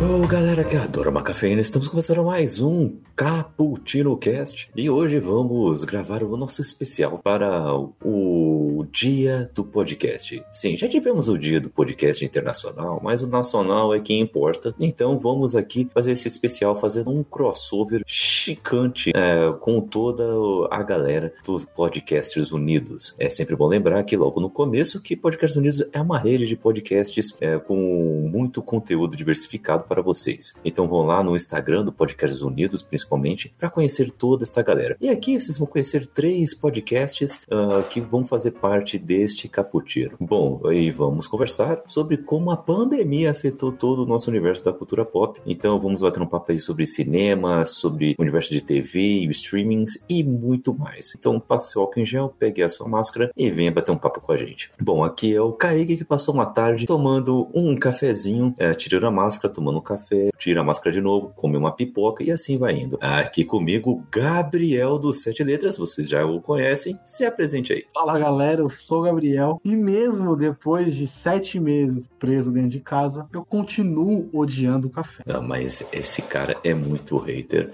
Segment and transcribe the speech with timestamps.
[0.00, 4.70] Ô galera que adora uma cafeína, estamos começando mais um Cappuccino Cast.
[4.76, 10.42] E hoje vamos gravar o nosso especial para o dia do podcast.
[10.52, 14.74] Sim, já tivemos o dia do podcast internacional, mas o nacional é que importa.
[14.78, 20.24] Então vamos aqui fazer esse especial fazendo um crossover chicante é, com toda
[20.70, 23.14] a galera do Podcasters Unidos.
[23.18, 26.56] É sempre bom lembrar que logo no começo que Podcasters Unidos é uma rede de
[26.56, 30.54] podcasts é, com muito conteúdo diversificado para vocês.
[30.64, 34.96] Então vão lá no Instagram do Podcasts Unidos, principalmente, para conhecer toda esta galera.
[35.00, 38.67] E aqui vocês vão conhecer três podcasts uh, que vão fazer parte
[38.98, 40.16] deste caputiro.
[40.20, 45.04] Bom, aí vamos conversar sobre como a pandemia afetou todo o nosso universo da cultura
[45.04, 45.40] pop.
[45.46, 50.74] Então vamos bater um papo aí sobre cinema, sobre universo de TV, streamings e muito
[50.74, 51.14] mais.
[51.16, 54.20] Então passe o álcool em gel, pegue a sua máscara e venha bater um papo
[54.20, 54.70] com a gente.
[54.80, 59.10] Bom, aqui é o Kaique que passou uma tarde tomando um cafezinho, é, tirando a
[59.10, 62.74] máscara, tomando um café, tira a máscara de novo, come uma pipoca e assim vai
[62.74, 62.98] indo.
[63.00, 67.84] Aqui comigo, Gabriel do Sete Letras, vocês já o conhecem, se apresente aí.
[67.94, 72.80] Fala galera, eu sou o Gabriel e mesmo depois de sete meses preso dentro de
[72.80, 75.22] casa, eu continuo odiando o café.
[75.26, 77.70] Ah, mas esse cara é muito hater.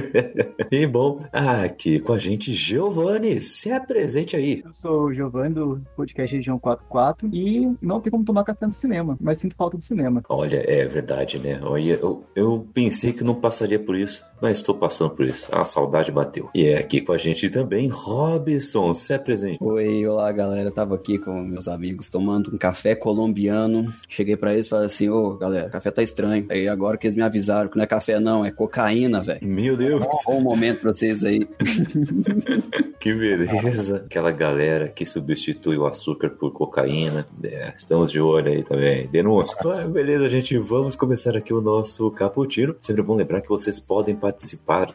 [0.70, 4.62] e bom, aqui com a gente, Giovanni, se apresente aí.
[4.64, 8.72] Eu sou o Giovanni do podcast Região 44 e não tem como tomar café no
[8.72, 10.22] cinema, mas sinto falta do cinema.
[10.28, 11.60] Olha, é verdade, né?
[11.62, 15.48] Olha, eu, eu pensei que não passaria por isso, mas estou passando por isso.
[15.50, 16.50] A saudade bateu.
[16.54, 19.56] E é aqui com a gente também, Robson, se apresente.
[19.58, 23.90] Oi, olá galera, tava aqui com meus amigos tomando um café colombiano.
[24.06, 26.44] Cheguei para eles e falei assim: Ô galera, café tá estranho.
[26.50, 29.40] Aí agora que eles me avisaram que não é café, não, é cocaína, velho.
[29.42, 30.04] Meu Deus.
[30.26, 31.40] Bom momento pra vocês aí.
[33.00, 34.02] que beleza.
[34.04, 37.26] Aquela galera que substitui o açúcar por cocaína.
[37.42, 39.06] É, estamos de olho aí também.
[39.06, 39.56] Denúncia.
[39.64, 42.76] Ah, beleza, gente, vamos começar aqui o nosso caputino.
[42.78, 44.33] Sempre bom lembrar que vocês podem participar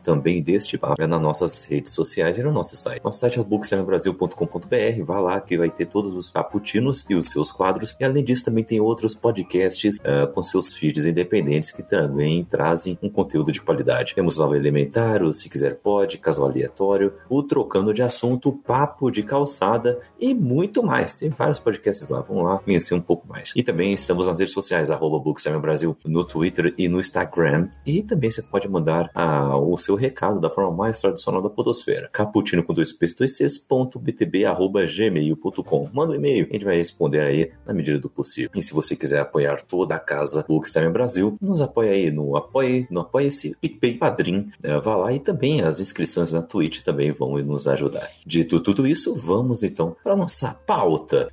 [0.03, 3.03] também deste papo nas nossas redes sociais e no nosso site.
[3.03, 5.03] Nosso site é o booksemebrasil.com.br.
[5.05, 7.95] Vá lá que vai ter todos os caputinos e os seus quadros.
[7.99, 12.97] E além disso, também tem outros podcasts uh, com seus feeds independentes que também trazem
[13.01, 14.15] um conteúdo de qualidade.
[14.15, 19.11] Temos lá o Elementar, o Se Quiser Pode, Caso Aleatório, o Trocando de Assunto, Papo
[19.11, 21.15] de Calçada e muito mais.
[21.15, 22.21] Tem vários podcasts lá.
[22.21, 23.53] Vamos lá conhecer um pouco mais.
[23.55, 25.19] E também estamos nas redes sociais, arroba
[25.59, 27.69] Brasil, no Twitter e no Instagram.
[27.85, 29.09] E também você pode mandar
[29.57, 32.09] o seu recado da forma mais tradicional da podosfera.
[32.11, 35.89] Caputino com dois p's, dois c's, ponto btb, arroba gmail.com.
[35.93, 38.51] Manda um e-mail, a gente vai responder aí na medida do possível.
[38.55, 42.87] E se você quiser apoiar toda a casa Bookstime Brasil, nos apoia aí no Apoie,
[42.89, 44.79] no Apoia-se, PicPay, Padrim, né?
[44.79, 48.09] vá lá e também as inscrições na Twitch também vão nos ajudar.
[48.25, 51.29] Dito tudo isso, vamos então para nossa pauta.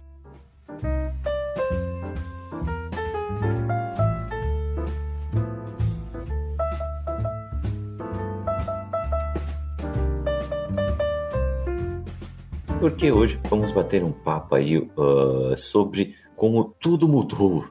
[12.81, 17.65] Porque hoje vamos bater um papo aí uh, sobre como tudo mudou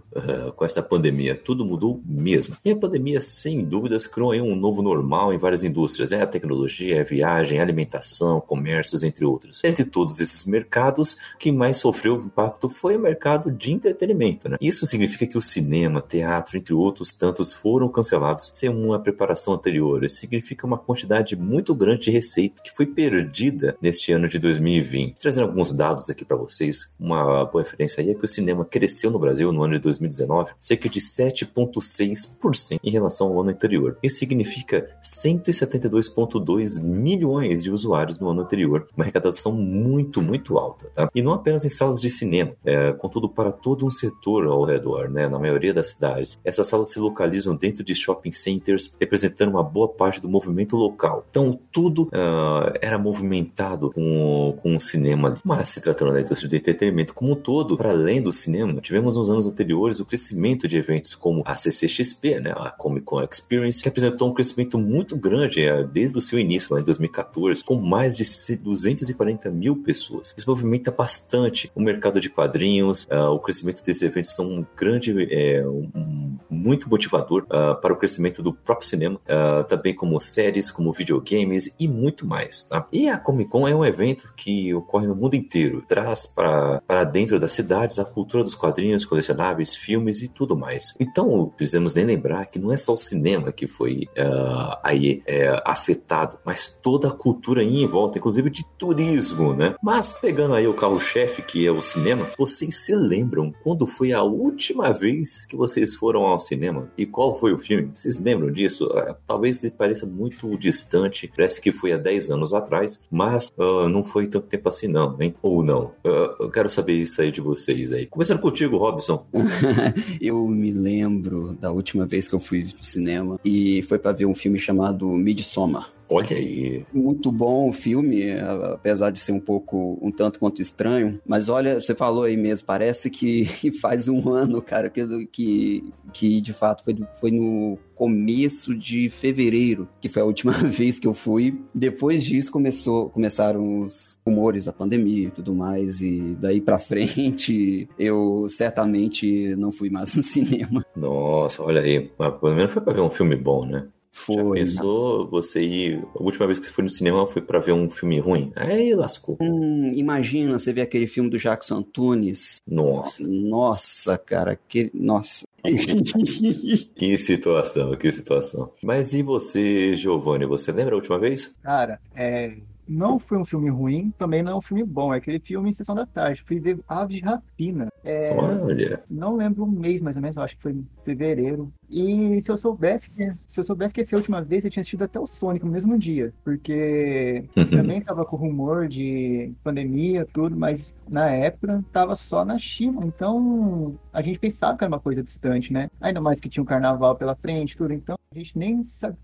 [0.56, 1.36] com essa pandemia.
[1.36, 2.56] Tudo mudou mesmo.
[2.64, 6.12] E a pandemia, sem dúvidas, criou um novo normal em várias indústrias.
[6.12, 9.64] É a tecnologia, é a viagem, a alimentação, comércios, entre outros.
[9.64, 14.50] Entre todos esses mercados, quem mais sofreu o impacto foi o mercado de entretenimento.
[14.50, 14.58] Né?
[14.62, 20.03] Isso significa que o cinema, teatro, entre outros tantos, foram cancelados sem uma preparação anterior.
[20.03, 25.20] Isso significa uma quantidade muito grande de receita que foi perdida neste ano de 2020.
[25.20, 29.11] Trazendo alguns dados aqui para vocês, uma boa referência aí é que o cinema cresceu
[29.11, 33.97] no Brasil no ano de 2019 cerca de 7,6% em relação ao ano anterior.
[34.02, 40.90] Isso significa 172,2 milhões de usuários no ano anterior, uma arrecadação muito, muito alta.
[40.93, 41.09] Tá?
[41.13, 45.09] E não apenas em salas de cinema, é, contudo para todo um setor ao redor,
[45.09, 45.28] né?
[45.28, 46.37] na maioria das cidades.
[46.43, 51.25] Essas salas se localizam dentro de shopping centers, representando uma boa parte do movimento local.
[51.29, 56.58] Então tudo uh, era movimentado com, com o cinema, mas se tratando da indústria de
[56.58, 60.78] entretenimento como um todo, para além do cinema, tivemos nos anos anteriores o crescimento de
[60.78, 65.64] eventos como a CCXP, né, a Comic Con Experience, que apresentou um crescimento muito grande
[65.64, 68.26] é, desde o seu início, lá em 2014, com mais de
[68.58, 70.34] 240 mil pessoas.
[70.38, 75.28] Isso movimenta bastante o mercado de quadrinhos, uh, o crescimento desses eventos são um grande,
[75.32, 80.72] é, um, muito motivador uh, para o crescimento do próprio cinema, uh, também como séries,
[80.72, 82.64] como videogames e muito mais.
[82.64, 82.88] Tá?
[82.92, 87.40] E a Comic Con é um evento que ocorre no mundo inteiro, traz para dentro
[87.40, 90.93] das cidades a cultura dos quadrinhos, colecionáveis, filmes e tudo mais.
[90.99, 95.61] Então, precisamos nem lembrar que não é só o cinema que foi uh, aí é,
[95.64, 99.76] afetado, mas toda a cultura aí em volta, inclusive de turismo, né?
[99.82, 104.23] Mas pegando aí o carro-chefe que é o cinema, vocês se lembram quando foi a
[104.23, 107.91] última vez que vocês foram ao cinema e qual foi o filme?
[107.93, 108.87] Vocês lembram disso?
[108.87, 114.03] Uh, talvez pareça muito distante, parece que foi há 10 anos atrás, mas uh, não
[114.03, 115.35] foi tanto tempo assim não, hein?
[115.41, 115.93] Ou não?
[116.03, 118.05] eu quero saber isso aí de vocês aí.
[118.05, 119.26] Começando contigo, Robson.
[120.22, 124.26] eu me lembro da última vez que eu fui no cinema e foi para ver
[124.26, 125.90] um filme chamado Midsommar.
[126.09, 126.85] Olha aí.
[126.93, 128.31] Muito bom o filme,
[128.73, 131.19] apesar de ser um pouco, um tanto quanto estranho.
[131.25, 136.41] Mas olha, você falou aí mesmo, parece que faz um ano, cara, que, que, que
[136.41, 141.13] de fato foi, foi no começo de fevereiro, que foi a última vez que eu
[141.13, 141.59] fui.
[141.73, 147.87] Depois disso começou, começaram os rumores da pandemia e tudo mais, e daí para frente
[147.97, 150.85] eu certamente não fui mais no cinema.
[150.96, 153.87] Nossa, olha aí, mas pelo menos foi para ver um filme bom, né?
[154.16, 154.66] Foi.
[154.66, 156.08] Já pensou você ir.
[156.17, 158.53] A última vez que você foi no cinema foi para ver um filme ruim?
[158.56, 159.38] Aí lascou.
[159.41, 162.62] Hum, imagina você ver aquele filme do Jackson Antunes.
[162.66, 163.22] Nossa.
[163.28, 164.58] Nossa, cara.
[164.67, 164.90] Que...
[164.94, 165.46] Nossa.
[166.96, 168.72] que situação, que situação.
[168.82, 170.46] Mas e você, Giovanni?
[170.46, 171.53] Você lembra a última vez?
[171.61, 172.56] Cara, é
[172.88, 175.14] não foi um filme ruim, também não é um filme bom.
[175.14, 176.44] É aquele filme em Sessão da Tarde.
[176.46, 177.91] Fui ver Aves de Rapina.
[178.03, 179.03] É, Olha.
[179.09, 180.38] Não lembro o mês, mais ou menos.
[180.38, 181.72] Acho que foi em fevereiro.
[181.90, 185.03] E se eu soubesse que se eu soubesse que essa última vez eu tinha assistido
[185.03, 190.96] até o Sonic no mesmo dia, porque também tava com rumor de pandemia, tudo, mas
[191.09, 195.72] na época tava só na China, então a gente pensava que era uma coisa distante,
[195.72, 195.90] né?
[196.02, 198.82] Ainda mais que tinha um carnaval pela frente, tudo, então a gente nem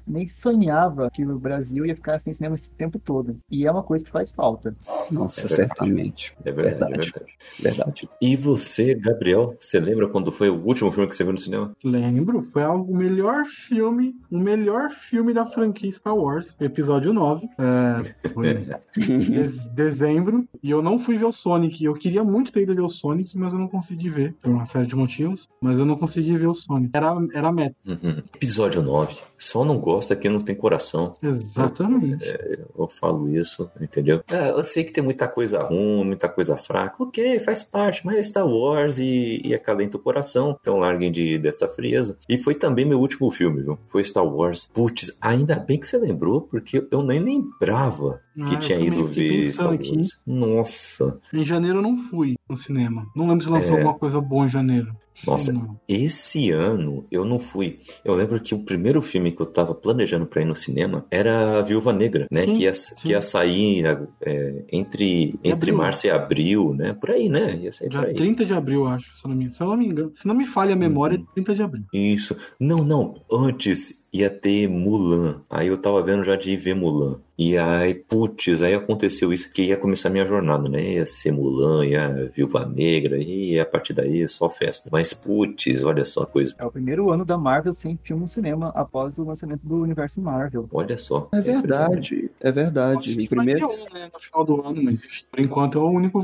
[0.08, 3.38] nem sonhava que o Brasil ia ficar sem cinema esse tempo todo.
[3.50, 4.76] E é uma coisa que faz falta.
[5.10, 6.34] Nossa, é certamente.
[6.46, 7.14] É verdade, verdade.
[7.60, 7.62] É verdade.
[7.62, 8.10] verdade.
[8.22, 11.76] E você, Gabriel, você lembra quando foi o último filme que você viu no cinema?
[11.84, 17.48] Lembro, foi o melhor filme, o melhor filme da franquia Star Wars, episódio 9.
[17.58, 18.54] É, foi
[18.98, 20.48] de dezembro.
[20.62, 21.84] E eu não fui ver o Sonic.
[21.84, 24.36] Eu queria muito ter ido ver o Sonic, mas eu não consegui ver.
[24.42, 25.48] Por uma série de motivos.
[25.62, 26.92] Mas eu não consegui ver o Sonic.
[26.94, 27.76] Era, era meta.
[27.86, 28.22] Uhum.
[28.36, 29.16] Episódio 9.
[29.38, 31.16] Só não gosta quem não tem coração.
[31.22, 32.30] Exatamente.
[32.30, 34.22] É, eu falo isso, entendeu?
[34.30, 36.96] É, eu sei que tem muita coisa ruim, muita coisa fraca.
[37.00, 40.58] Ok, faz parte, mas é Star Wars e, e acalenta o coração.
[40.62, 42.18] Então larguem de, desta frieza.
[42.30, 43.78] E foi também meu último filme, viu?
[43.88, 44.70] Foi Star Wars.
[44.74, 49.52] Putz, ainda bem que você lembrou, porque eu nem lembrava que ah, tinha ido ver
[49.52, 49.80] Star Wars.
[49.80, 50.02] Aqui.
[50.26, 51.20] Nossa.
[51.34, 53.06] Em janeiro eu não fui no cinema.
[53.16, 53.78] Não lembro se lançou é...
[53.78, 54.96] alguma coisa boa em janeiro.
[55.26, 55.54] Nossa,
[55.88, 57.80] esse ano eu não fui.
[58.04, 61.60] Eu lembro que o primeiro filme que eu tava planejando pra ir no cinema era
[61.60, 62.42] a Viúva Negra, né?
[62.42, 62.96] Sim, que, ia, sim.
[62.96, 63.86] que ia sair
[64.22, 66.94] é, entre, entre março e abril, né?
[66.94, 67.58] Por aí, né?
[67.62, 68.14] Ia sair aí.
[68.14, 70.14] 30 de abril, acho, se eu não me, se eu não me engano.
[70.20, 71.26] Se não me falha a memória, uhum.
[71.36, 71.86] 30 de abril.
[71.94, 72.36] Isso.
[72.60, 73.22] Não, não.
[73.32, 75.42] Antes ia ter Mulan.
[75.50, 77.20] Aí eu tava vendo já de ir ver Mulan.
[77.38, 80.80] E aí, putz, aí aconteceu isso que ia começar a minha jornada, né?
[80.80, 84.90] Ia ser Mulan, ia Viúva Negra, e a partir daí só festa.
[84.92, 86.54] Mas, putz, olha só a coisa.
[86.60, 90.22] É o primeiro ano da Marvel sem filme no cinema após o lançamento do universo
[90.22, 90.70] Marvel.
[90.72, 91.30] Olha só.
[91.34, 93.18] É verdade, é verdade.
[93.18, 93.68] Acho primeiro...
[93.72, 96.24] Um, né, no final do ano, mas por enquanto é o único.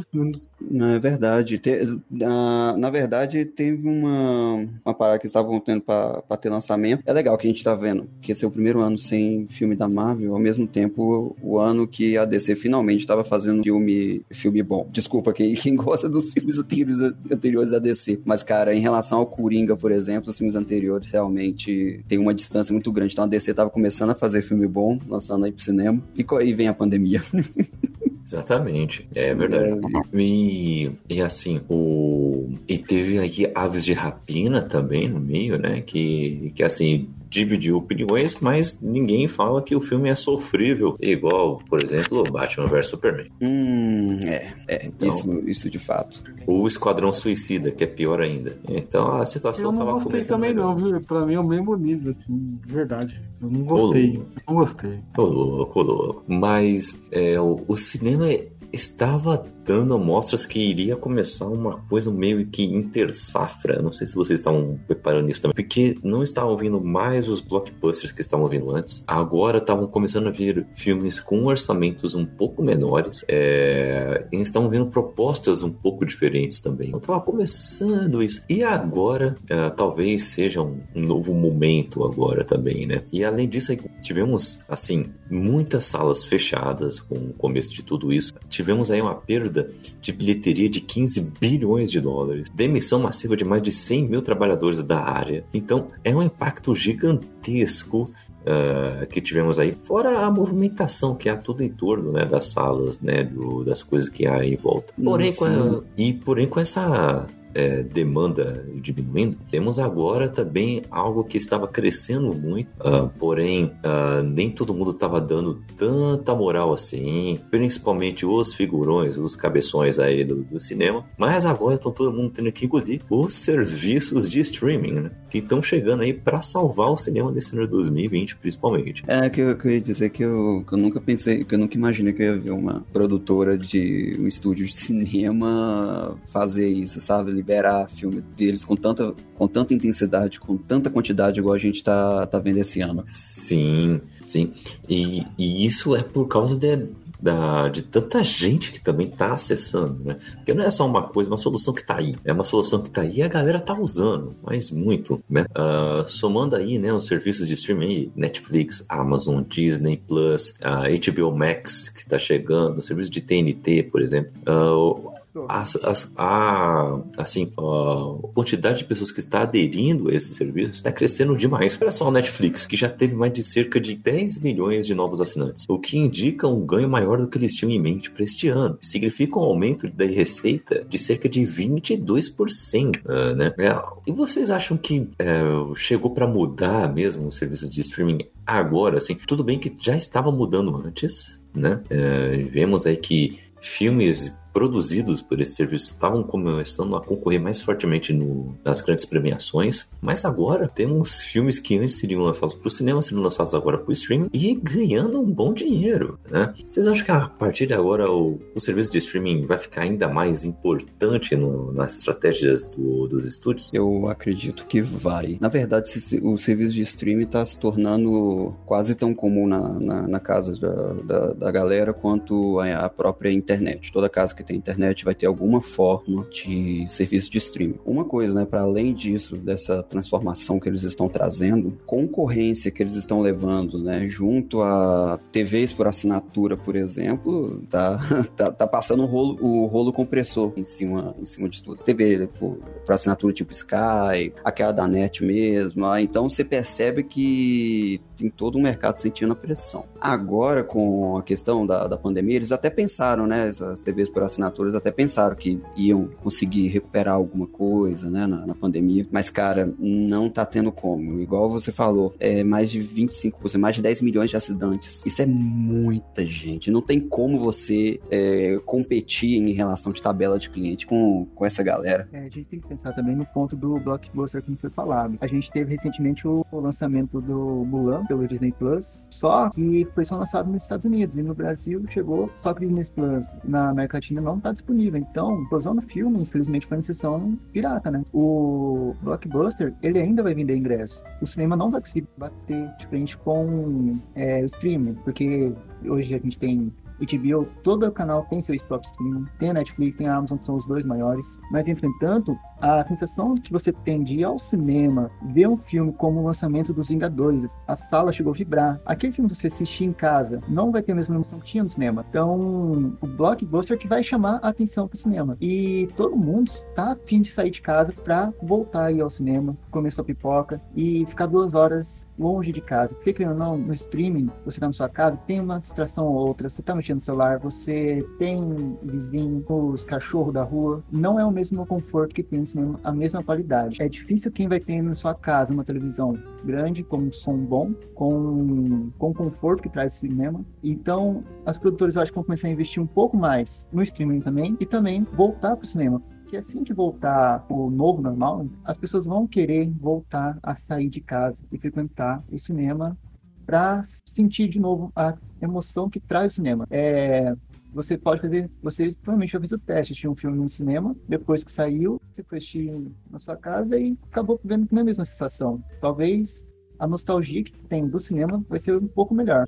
[0.61, 1.57] Não, é verdade.
[1.57, 7.01] Te, na, na verdade, teve uma, uma parada que estavam tendo para ter lançamento.
[7.07, 9.75] É legal que a gente tá vendo que esse é o primeiro ano sem filme
[9.75, 14.61] da Marvel, ao mesmo tempo o, ano que a DC finalmente estava fazendo filme, filme
[14.61, 14.87] bom.
[14.91, 16.99] Desculpa quem, quem gosta dos filmes anteriores,
[17.31, 18.19] anteriores da DC.
[18.25, 22.73] Mas, cara, em relação ao Coringa, por exemplo, os filmes anteriores realmente tem uma distância
[22.73, 23.13] muito grande.
[23.13, 26.53] Então a DC estava começando a fazer filme bom, lançando aí pro cinema, e aí
[26.53, 27.21] vem a pandemia.
[28.27, 29.69] Exatamente, é verdade.
[29.69, 30.19] É.
[30.19, 32.49] E, e assim, o.
[32.67, 35.79] E teve aqui Aves de Rapina também no meio, né?
[35.79, 41.83] Que, que assim, dividiu opiniões, mas ninguém fala que o filme é sofrível, igual, por
[41.83, 43.27] exemplo, Batman vs Superman.
[43.41, 46.23] Hum, é, é então, isso, isso de fato.
[46.45, 48.57] O Esquadrão Suicida, que é pior ainda.
[48.69, 50.99] Então a situação Eu não gostei também não, viu?
[51.01, 53.21] Pra mim é o mesmo nível, assim, de verdade.
[53.41, 54.21] Eu não gostei.
[54.47, 54.99] Não gostei.
[55.13, 56.23] Tô louco, louco.
[56.27, 58.27] Mas é, o, o cinema
[58.71, 63.81] estava dando amostras que iria começar uma coisa meio que intersafra.
[63.81, 68.13] Não sei se vocês estavam preparando isso também, porque não estavam vindo mais os blockbusters
[68.13, 69.03] que estavam vindo antes.
[69.05, 73.25] Agora estavam começando a vir filmes com orçamentos um pouco menores.
[73.27, 74.25] É...
[74.31, 76.87] E estavam vindo propostas um pouco diferentes também.
[76.87, 78.45] Então estava começando isso.
[78.47, 83.03] E agora, é, talvez seja um, um novo momento agora também, né?
[83.11, 88.33] E além disso, tivemos, assim, muitas salas fechadas com o começo de tudo isso.
[88.47, 89.56] Tivemos aí uma perda
[90.01, 94.81] de bilheteria de 15 bilhões de dólares, demissão massiva de mais de 100 mil trabalhadores
[94.83, 95.45] da área.
[95.53, 98.11] Então, é um impacto gigantesco
[98.47, 103.01] Uh, que tivemos aí, fora a movimentação que há tudo em torno né, das salas,
[103.01, 104.93] né, do, das coisas que há em volta.
[105.03, 111.37] Porém, com a, e porém com essa é, demanda diminuindo, temos agora também algo que
[111.37, 118.27] estava crescendo muito, uh, porém uh, nem todo mundo estava dando tanta moral assim, principalmente
[118.27, 122.65] os figurões, os cabeções aí do, do cinema, mas agora estão todo mundo tendo que
[122.65, 125.11] engolir os serviços de streaming, né?
[125.29, 129.03] Que estão chegando aí para salvar o cinema desse ano de 2020, principalmente.
[129.07, 131.59] É, que eu, que eu ia dizer que eu, que eu nunca pensei, que eu
[131.59, 136.99] nunca imaginei que eu ia ver uma produtora de um estúdio de cinema fazer isso,
[136.99, 137.31] sabe?
[137.31, 142.25] liberar filme deles com tanta, com tanta intensidade, com tanta quantidade igual a gente tá,
[142.25, 143.03] tá vendo esse ano.
[143.07, 144.51] Sim, sim.
[144.89, 146.87] E, e isso é por causa de,
[147.19, 150.17] da, de tanta gente que também está acessando, né?
[150.35, 152.15] Porque não é só uma coisa, uma solução que está aí.
[152.23, 155.45] É uma solução que está aí e a galera está usando, mas muito, né?
[155.51, 161.35] Uh, somando aí, né, os serviços de streaming, Netflix, Amazon, Disney Plus, uh, ah, HBO
[161.35, 164.31] Max, que está chegando, o serviço de TNT, por exemplo.
[164.47, 165.16] Uh,
[165.47, 165.77] as,
[166.17, 171.77] a, assim, a quantidade de pessoas que está aderindo a esse serviço está crescendo demais.
[171.81, 175.21] Olha só o Netflix, que já teve mais de cerca de 10 milhões de novos
[175.21, 178.47] assinantes, o que indica um ganho maior do que eles tinham em mente para este
[178.47, 178.77] ano.
[178.81, 183.53] Significa um aumento da receita de cerca de 22%, uh, né?
[183.57, 185.41] É, e vocês acham que é,
[185.75, 188.97] chegou para mudar mesmo os serviços de streaming agora?
[188.97, 191.81] Assim, tudo bem que já estava mudando antes, né?
[191.89, 198.11] É, vemos aí que filmes produzidos por esse serviço estavam começando a concorrer mais fortemente
[198.11, 203.03] no, nas grandes premiações, mas agora temos filmes que antes seriam lançados para o cinema,
[203.03, 206.55] sendo lançados agora para o streaming e ganhando um bom dinheiro, né?
[206.67, 210.07] Vocês acham que a partir de agora o, o serviço de streaming vai ficar ainda
[210.07, 213.69] mais importante no, nas estratégias do, dos estúdios?
[213.71, 215.37] Eu acredito que vai.
[215.39, 215.87] Na verdade,
[216.23, 220.93] o serviço de streaming está se tornando quase tão comum na, na, na casa da,
[220.93, 223.91] da, da, galera quanto a, a própria internet.
[223.91, 227.79] Toda casa que tem internet vai ter alguma forma de serviço de streaming.
[227.85, 232.95] Uma coisa, né, para além disso, dessa transformação que eles estão trazendo, concorrência que eles
[232.95, 237.99] estão levando, né, junto a TVs por assinatura, por exemplo, tá,
[238.35, 241.83] tá, tá passando o rolo, o rolo compressor em cima, em cima de tudo.
[241.83, 247.99] TV por, por assinatura tipo Sky, aquela da net mesmo, ah, então você percebe que
[248.15, 249.85] tem todo um mercado sentindo a pressão.
[249.99, 254.75] Agora, com a questão da, da pandemia, eles até pensaram, né, as TVs por assinaturas
[254.75, 259.07] até pensaram que iam conseguir recuperar alguma coisa, né, na, na, pandemia.
[259.11, 261.19] Mas, cara, não tá tendo como.
[261.19, 265.01] Igual você falou, é mais de 25%, mais de 10 milhões de assinantes.
[265.05, 266.71] Isso é muita gente.
[266.71, 271.63] Não tem como você é, competir em relação de tabela de cliente com, com essa
[271.63, 272.07] galera.
[272.11, 275.17] É, a gente tem que pensar também no ponto do blockbuster que foi falado.
[275.21, 280.05] A gente teve recentemente o, o lançamento do Mulan pelo Disney Plus, só que foi
[280.05, 283.69] só lançado nos Estados Unidos e no Brasil chegou só que o Disney Plus na
[283.69, 284.99] América Latina não está disponível.
[284.99, 288.03] Então, inclusão no filme, infelizmente, foi em sessão pirata, né?
[288.13, 291.03] O Blockbuster, ele ainda vai vender ingresso.
[291.21, 295.53] O cinema não vai conseguir bater de frente com é, o streaming, porque
[295.85, 299.95] hoje a gente tem HBO, todo o canal tem seu próprio streaming, tem a Netflix,
[299.95, 301.39] tem a Amazon, que são os dois maiores.
[301.51, 306.19] Mas, entretanto, a sensação que você tem de ir ao cinema, ver um filme como
[306.19, 308.81] o lançamento dos Vingadores, a sala chegou a vibrar.
[308.85, 311.63] Aquele filme que você assistir em casa não vai ter a mesma emoção que tinha
[311.63, 312.05] no cinema.
[312.09, 315.37] Então, o blockbuster que vai chamar a atenção para o cinema.
[315.39, 319.91] E todo mundo está afim de sair de casa para voltar aí ao cinema, comer
[319.91, 322.95] sua pipoca e ficar duas horas longe de casa.
[322.95, 326.49] Porque, ou não, no streaming, você está na sua casa, tem uma distração ou outra,
[326.49, 330.83] você está mexendo no celular, você tem vizinho, os cachorros da rua.
[330.91, 333.81] Não é o mesmo conforto que tem cinema a mesma qualidade.
[333.81, 336.13] É difícil quem vai ter na sua casa uma televisão
[336.43, 340.45] grande, com um som bom, com, com conforto que traz cinema.
[340.63, 344.21] Então, as produtoras eu acho que vão começar a investir um pouco mais no streaming
[344.21, 348.77] também e também voltar para o cinema que assim que voltar o novo normal, as
[348.77, 352.97] pessoas vão querer voltar a sair de casa e frequentar o cinema
[353.45, 356.67] para sentir de novo a emoção que traz o cinema.
[356.69, 357.33] É,
[357.77, 361.43] você pode fazer, você provavelmente já fez o teste, assistir um filme no cinema, depois
[361.43, 365.63] que saiu, você foi assistir na sua casa e acabou vendo na mesma sensação.
[365.79, 366.47] Talvez
[366.79, 369.45] a nostalgia que tem do cinema vai ser um pouco melhor.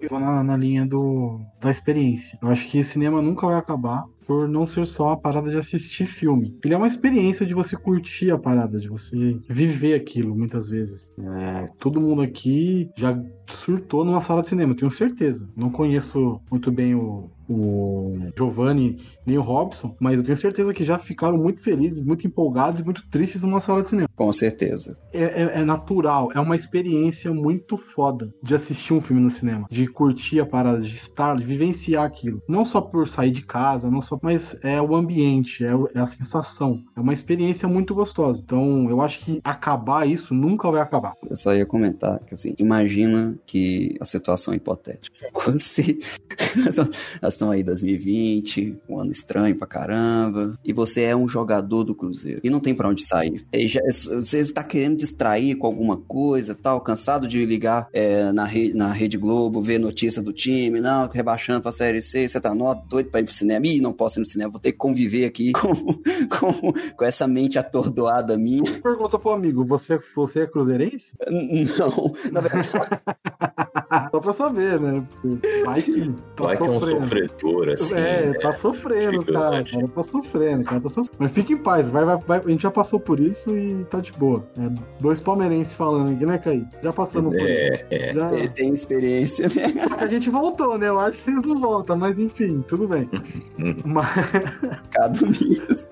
[0.00, 2.38] Eu vou na, na linha do, da experiência.
[2.42, 5.56] Eu acho que o cinema nunca vai acabar por não ser só a parada de
[5.56, 6.58] assistir filme.
[6.64, 11.12] Ele é uma experiência de você curtir a parada, de você viver aquilo, muitas vezes.
[11.18, 15.48] É, todo mundo aqui já surtou numa sala de cinema, tenho certeza.
[15.54, 20.84] Não conheço muito bem o, o Giovanni nem o Robson, mas eu tenho certeza que
[20.84, 24.05] já ficaram muito felizes, muito empolgados e muito tristes numa sala de cinema.
[24.16, 24.96] Com certeza.
[25.12, 29.66] É, é, é, natural, é uma experiência muito foda de assistir um filme no cinema,
[29.70, 32.42] de curtir a parada, de estar, de vivenciar aquilo.
[32.48, 36.06] Não só por sair de casa, não só, mas é o ambiente, é, é a
[36.06, 36.82] sensação.
[36.96, 38.40] É uma experiência muito gostosa.
[38.42, 41.12] Então, eu acho que acabar isso nunca vai acabar.
[41.28, 45.14] Eu só ia comentar que assim, imagina que a situação é hipotética.
[45.46, 45.98] Você.
[47.20, 51.94] Nós estamos aí 2020, um ano estranho pra caramba, e você é um jogador do
[51.94, 53.44] Cruzeiro e não tem para onde sair.
[53.54, 58.74] Já, você está querendo distrair com alguma coisa, tal, cansado de ligar é, na, rede,
[58.74, 62.74] na Rede Globo, ver notícia do time, não, rebaixando pra Série C, você tá no,
[62.74, 65.24] doido pra ir pro cinema, ih, não posso ir no cinema, vou ter que conviver
[65.24, 68.80] aqui com, com, com essa mente atordoada minha.
[68.80, 71.16] Pergunta pro amigo, você, você é cruzeirense?
[71.78, 72.68] Não, na verdade...
[74.10, 75.04] Só pra saber, né?
[75.64, 77.94] Vai que, tá Vai que é um sofredor, assim.
[77.94, 79.64] É, tá sofrendo, cara.
[79.64, 79.88] cara.
[79.88, 80.80] Tá sofrendo, cara.
[80.80, 81.16] Tá sofrendo.
[81.18, 84.00] Mas fica em paz, vai, vai, vai, a gente já passou por isso e tá
[84.00, 84.44] de boa.
[84.58, 86.66] É, dois palmeirenses falando aqui, né, Caí?
[86.82, 87.84] Já passamos é, por isso.
[87.90, 88.48] É, já...
[88.48, 89.72] Tem experiência, né?
[89.98, 90.88] A gente voltou, né?
[90.88, 93.08] Eu acho que vocês não voltam, mas enfim, tudo bem.
[93.84, 94.08] mas...
[94.90, 95.88] Cada isso.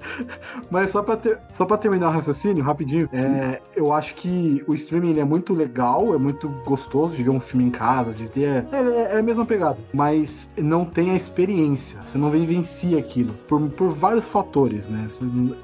[0.71, 4.75] Mas só pra, ter, só pra terminar o raciocínio, rapidinho, é, eu acho que o
[4.75, 7.84] streaming é muito legal, é muito gostoso de ver um filme em casa,
[8.15, 8.67] de ter.
[8.73, 9.79] É, é, é a mesma pegada.
[9.93, 12.01] Mas não tem a experiência.
[12.05, 13.35] Você não vivencia aquilo.
[13.49, 15.07] Por, por vários fatores, né?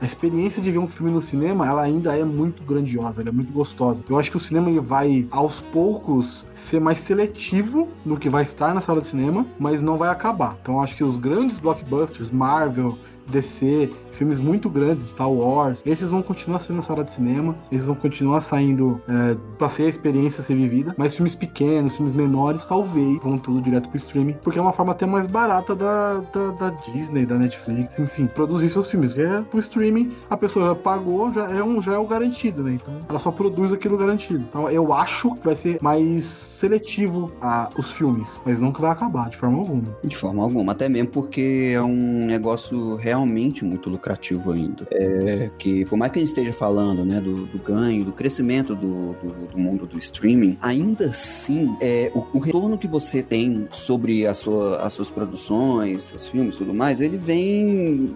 [0.00, 3.32] A experiência de ver um filme no cinema, ela ainda é muito grandiosa, ela é
[3.32, 4.02] muito gostosa.
[4.08, 8.42] Eu acho que o cinema ele vai, aos poucos, ser mais seletivo no que vai
[8.42, 10.56] estar na sala de cinema, mas não vai acabar.
[10.60, 12.98] Então acho que os grandes blockbusters, Marvel,
[13.30, 17.96] DC, filmes muito grandes, Star Wars, esses vão continuar sendo sala de cinema, esses vão
[17.96, 23.22] continuar saindo é, pra ser a experiência ser vivida, mas filmes pequenos, filmes menores, talvez
[23.22, 26.70] vão tudo direto pro streaming, porque é uma forma até mais barata da, da, da
[26.92, 29.14] Disney, da Netflix, enfim, produzir seus filmes.
[29.14, 32.62] Porque é pro streaming, a pessoa já pagou, já é, um, já é o garantido,
[32.62, 32.72] né?
[32.74, 34.44] Então ela só produz aquilo garantido.
[34.48, 38.90] Então eu acho que vai ser mais seletivo a, os filmes, mas não que vai
[38.90, 39.96] acabar, de forma alguma.
[40.04, 43.19] De forma alguma, até mesmo porque é um negócio realmente
[43.64, 44.86] muito lucrativo ainda.
[44.90, 48.74] É, que por mais que a gente esteja falando né, do, do ganho, do crescimento
[48.74, 53.68] do, do, do, mundo do streaming, ainda assim, é, o, o retorno que você tem
[53.72, 58.12] sobre a sua, as suas produções, os filmes tudo mais, ele vem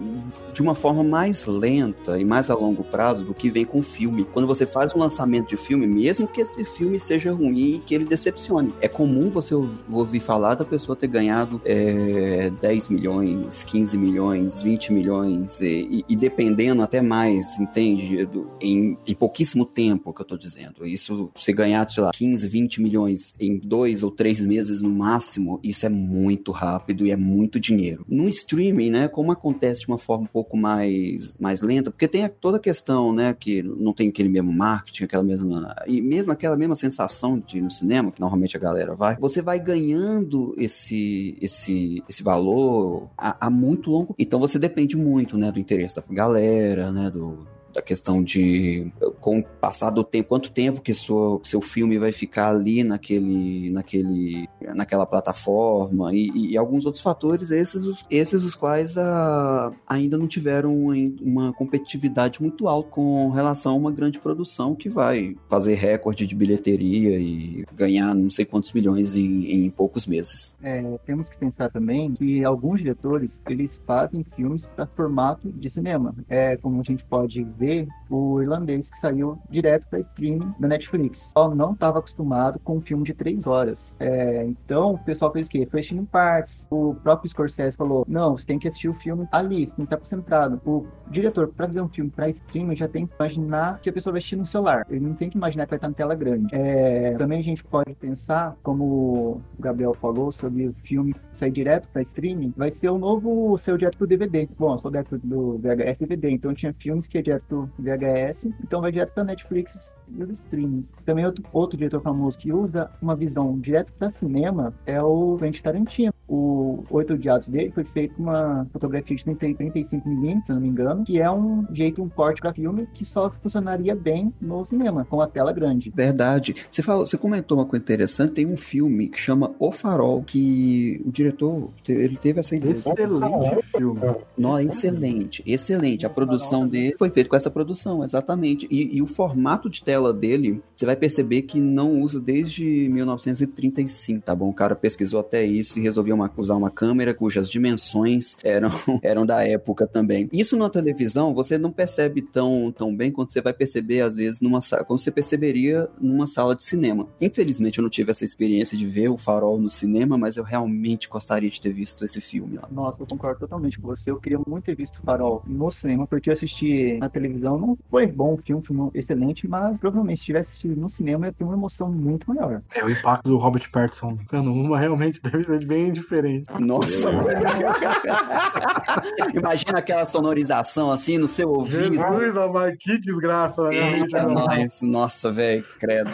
[0.55, 4.23] de uma forma mais lenta e mais a longo prazo do que vem com filme.
[4.23, 7.93] Quando você faz um lançamento de filme, mesmo que esse filme seja ruim e que
[7.93, 13.97] ele decepcione, é comum você ouvir falar da pessoa ter ganhado é, 10 milhões, 15
[13.97, 18.27] milhões, 20 milhões e, e dependendo até mais, entende?
[18.61, 20.85] Em, em, pouquíssimo tempo que eu tô dizendo.
[20.85, 25.59] Isso, você ganhar, sei lá, 15, 20 milhões em dois ou três meses no máximo,
[25.63, 28.05] isso é muito rápido e é muito dinheiro.
[28.07, 32.07] No streaming, né, como acontece de uma forma um pouco pouco mais, mais lenta, porque
[32.07, 35.75] tem toda a questão, né, que não tem aquele mesmo marketing, aquela mesma.
[35.87, 39.41] E mesmo aquela mesma sensação de ir no cinema, que normalmente a galera vai, você
[39.41, 44.15] vai ganhando esse, esse, esse valor a, a muito longo.
[44.17, 49.39] Então você depende muito, né, do interesse da galera, né, do, da questão de com
[49.39, 54.47] o passar do tempo, quanto tempo que seu, seu filme vai ficar ali naquele, naquele,
[54.73, 60.73] naquela plataforma e, e alguns outros fatores, esses, esses os quais a, ainda não tiveram
[61.21, 66.35] uma competitividade muito alta com relação a uma grande produção que vai fazer recorde de
[66.35, 70.55] bilheteria e ganhar não sei quantos milhões em, em poucos meses.
[70.63, 76.15] É, temos que pensar também que alguns diretores eles fazem filmes para formato de cinema.
[76.29, 80.67] É como a gente pode ver ver o irlandês que saiu direto para streaming da
[80.67, 81.33] Netflix.
[81.35, 83.97] O não estava acostumado com um filme de três horas.
[83.99, 85.67] É, então o pessoal fez o quê?
[85.69, 86.67] Foi assistindo em partes.
[86.69, 89.93] O próprio Scorsese falou: não, você tem que assistir o filme ali, você tem que
[89.93, 90.61] estar concentrado.
[90.65, 94.11] O diretor, para fazer um filme para streaming, já tem que imaginar que a pessoa
[94.11, 94.85] vai assistir no celular.
[94.89, 96.53] Ele não tem que imaginar que vai estar na tela grande.
[96.53, 101.89] É, também a gente pode pensar, como o Gabriel falou, sobre o filme sair direto
[101.89, 104.47] para streaming, vai ser o novo seu direto pro DVD.
[104.57, 108.45] Bom, eu sou direto do VHS DVD, então tinha filmes que é direto pro VHS,
[108.63, 110.93] então vai direto para Netflix e os streams.
[111.05, 115.61] Também outro, outro diretor famoso que usa uma visão direto para cinema é o Quentin
[115.61, 116.14] Tarantino.
[116.27, 121.03] O Oito Odiados dele foi feito com uma fotografia de 35mm, se não me engano,
[121.03, 125.21] que é um jeito, um corte para filme que só funcionaria bem no cinema, com
[125.21, 125.91] a tela grande.
[125.95, 126.55] Verdade.
[126.69, 131.01] Você, falou, você comentou uma coisa interessante, tem um filme que chama O Farol, que
[131.05, 132.71] o diretor, ele teve essa ideia.
[132.71, 134.01] Excelente filme.
[134.37, 136.05] Não, excelente, excelente.
[136.05, 138.67] A produção dele foi feita com essa produção, exatamente.
[138.71, 144.25] E, e o formato de tela dele, você vai perceber que não usa desde 1935,
[144.25, 144.49] tá bom?
[144.49, 148.71] O cara pesquisou até isso e resolveu uma, usar uma câmera cujas dimensões eram,
[149.03, 150.27] eram da época também.
[150.31, 154.41] Isso na televisão você não percebe tão, tão bem quanto você vai perceber, às vezes,
[154.41, 157.07] numa quando você perceberia numa sala de cinema.
[157.21, 161.07] Infelizmente, eu não tive essa experiência de ver o farol no cinema, mas eu realmente
[161.07, 162.67] gostaria de ter visto esse filme lá.
[162.71, 164.11] Nossa, eu concordo totalmente com você.
[164.11, 167.57] Eu queria muito ter visto o farol no cinema, porque eu assisti na televisão.
[167.57, 171.33] Não foi bom o filme, filme excelente, mas provavelmente se tivesse assistido no cinema, ia
[171.33, 172.61] ter uma emoção muito maior.
[172.73, 176.45] É, o impacto do Robert Pattinson no realmente deve ser bem diferente.
[176.59, 177.09] Nossa!
[179.33, 181.95] Imagina aquela sonorização assim no seu ouvido.
[181.95, 183.63] Jesus, amado, que desgraça.
[183.69, 183.99] Né?
[183.99, 184.81] Eita, nós.
[184.81, 186.09] Nossa, velho, credo.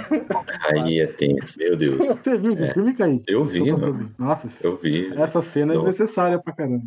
[0.72, 2.08] Aí é tenso, meu Deus.
[2.08, 2.74] Você viu esse É.
[2.74, 3.24] filme, Kaique?
[3.28, 4.12] Eu vi, mano.
[4.18, 5.12] Nossa, Eu vi.
[5.16, 5.84] essa cena é Não.
[5.86, 6.84] desnecessária pra caramba.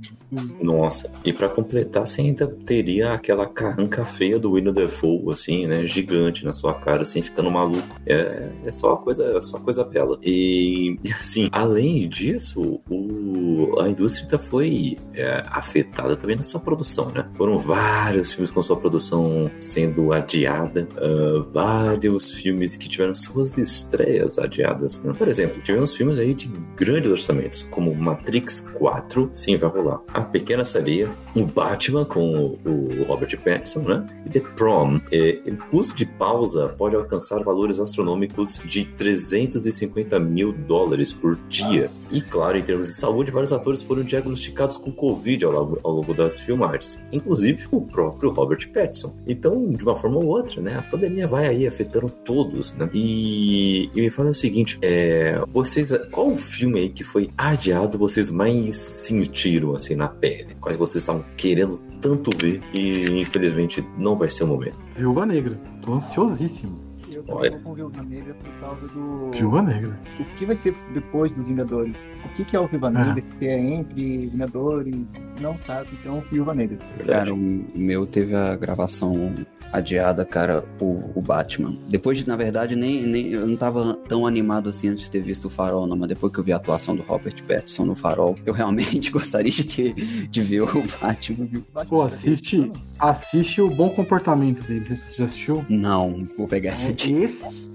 [0.60, 5.86] Nossa, e pra completar, você ainda teria aquela carranca feia do the Fool, assim, né?
[5.86, 7.86] Gigante na sua cara, assim, ficando maluco.
[8.06, 10.18] É, é só coisa, é só coisa bela.
[10.22, 13.43] E, assim, além disso, 哦
[13.80, 17.26] a indústria foi é, afetada também na sua produção, né?
[17.34, 24.38] Foram vários filmes com sua produção sendo adiada, ah, vários filmes que tiveram suas estreias
[24.38, 25.02] adiadas.
[25.02, 25.12] né?
[25.16, 30.00] Por exemplo, tivemos filmes aí de grandes orçamentos, como Matrix 4, sim, vai rolar.
[30.12, 34.06] A Pequena Sereia, o Batman com o, Robert Pattinson, né?
[34.26, 35.00] E The Prom.
[35.10, 41.90] É, o custo de pausa pode alcançar valores astronômicos de 350 mil dólares por dia.
[42.10, 45.92] E claro, em termos de saúde, vários atores foram diagnosticados com Covid ao longo, ao
[45.92, 49.14] longo das filmagens, inclusive o próprio Robert Pattinson.
[49.26, 52.88] Então, de uma forma ou outra, né, a pandemia vai aí afetando todos, né?
[52.94, 57.98] E, e me fala o seguinte, é, vocês, qual o filme aí que foi adiado
[57.98, 60.54] vocês mais sentiram assim na pele?
[60.60, 64.76] Quais vocês estavam querendo tanto ver e infelizmente não vai ser o momento?
[64.96, 65.58] Viúva Negra.
[65.82, 66.83] Tô ansiosíssimo.
[67.26, 67.50] Eu Olha.
[67.52, 69.30] vou com Viúva Negra por causa do.
[69.32, 69.98] Viúva Negra.
[70.20, 71.96] O que vai ser depois dos Vingadores?
[72.24, 73.20] O que, que é o Viúva Negra?
[73.20, 75.22] Se é entre Vingadores?
[75.40, 76.78] Não sabe, então Viúva Negra.
[77.06, 79.34] Cara, o meu teve a gravação
[79.72, 81.76] adiada, cara, o, o Batman.
[81.88, 85.20] Depois de, na verdade, nem, nem eu não tava tão animado assim antes de ter
[85.20, 87.94] visto o Farol, não, mas depois que eu vi a atuação do Robert Pattinson no
[87.94, 91.64] Farol, eu realmente gostaria de ter de ver o Batman, viu?
[91.88, 94.84] Pô, assiste, assiste o Bom Comportamento dele.
[94.84, 95.64] Você já assistiu.
[95.68, 97.28] Não, vou pegar essa É dica.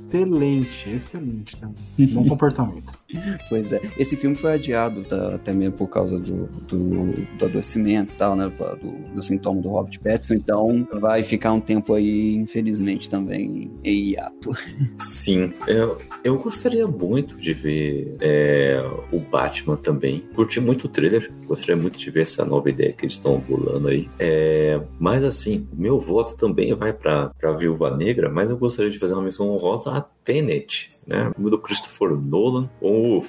[0.10, 1.76] Excelente, excelente também.
[2.14, 3.00] Bom comportamento.
[3.48, 8.14] Pois é, esse filme foi adiado tá, até mesmo por causa do, do, do adoecimento
[8.14, 8.52] e tal, né?
[8.82, 14.12] Do, do sintoma do Robert Pattinson, então vai ficar um tempo aí, infelizmente, também em
[14.12, 14.52] hiato.
[15.00, 20.24] Sim, eu, eu gostaria muito de ver é, o Batman também.
[20.36, 23.88] Curti muito o trailer, gostaria muito de ver essa nova ideia que eles estão bolando
[23.88, 24.08] aí.
[24.18, 28.92] É, mas assim, o meu voto também vai pra, pra Viúva Negra, mas eu gostaria
[28.92, 31.30] de fazer uma menção honrosa a Tenet, né?
[31.30, 33.24] O filme do Christopher Nolan, o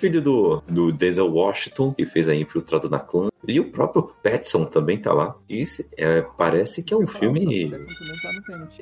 [0.00, 3.28] filho do, do Denzel Washington, que fez a Infiltrado na Clã.
[3.46, 5.36] E o próprio Pattinson também tá lá.
[5.48, 5.64] E
[5.96, 7.70] é, parece que é um filme.
[7.70, 7.78] Tá.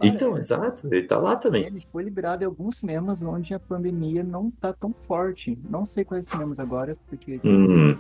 [0.02, 1.66] Então, exato, ele tá lá também.
[1.66, 5.58] Ele foi liberado em alguns cinemas onde a pandemia não tá tão forte.
[5.68, 7.38] Não sei quais cinemas agora, porque.
[7.44, 7.96] Hum,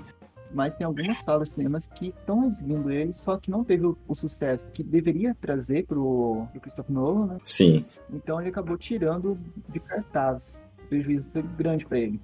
[0.52, 3.96] mas tem algumas salas de cinemas que estão exibindo ele, só que não teve o,
[4.06, 7.38] o sucesso que deveria trazer pro, pro Christopher Nolan, né?
[7.44, 7.84] sim.
[8.12, 10.64] Então ele acabou tirando de cartaz.
[10.84, 12.20] O prejuízo foi grande para ele.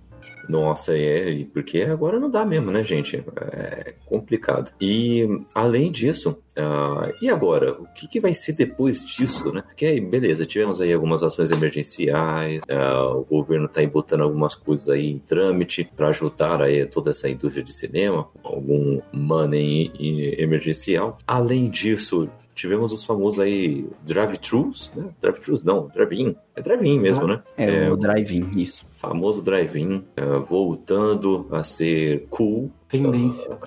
[0.49, 3.23] Nossa, é, porque agora não dá mesmo, né, gente?
[3.53, 4.73] É complicado.
[4.81, 7.73] E além disso, ah, e agora?
[7.73, 9.63] O que, que vai ser depois disso, né?
[9.63, 14.55] Porque aí, beleza, tivemos aí algumas ações emergenciais, ah, o governo tá aí botando algumas
[14.55, 19.91] coisas aí em trâmite para ajudar aí toda essa indústria de cinema, algum money
[20.39, 21.19] emergencial.
[21.27, 25.07] Além disso, tivemos os famosos aí drive-thrus, né?
[25.21, 26.37] Drive-thrus não, drive-in.
[26.57, 27.43] É drive-in mesmo, né?
[27.57, 28.87] É, É, o drive-in, isso.
[28.97, 33.59] famoso drive-in eh, voltando a ser cool, Tendência.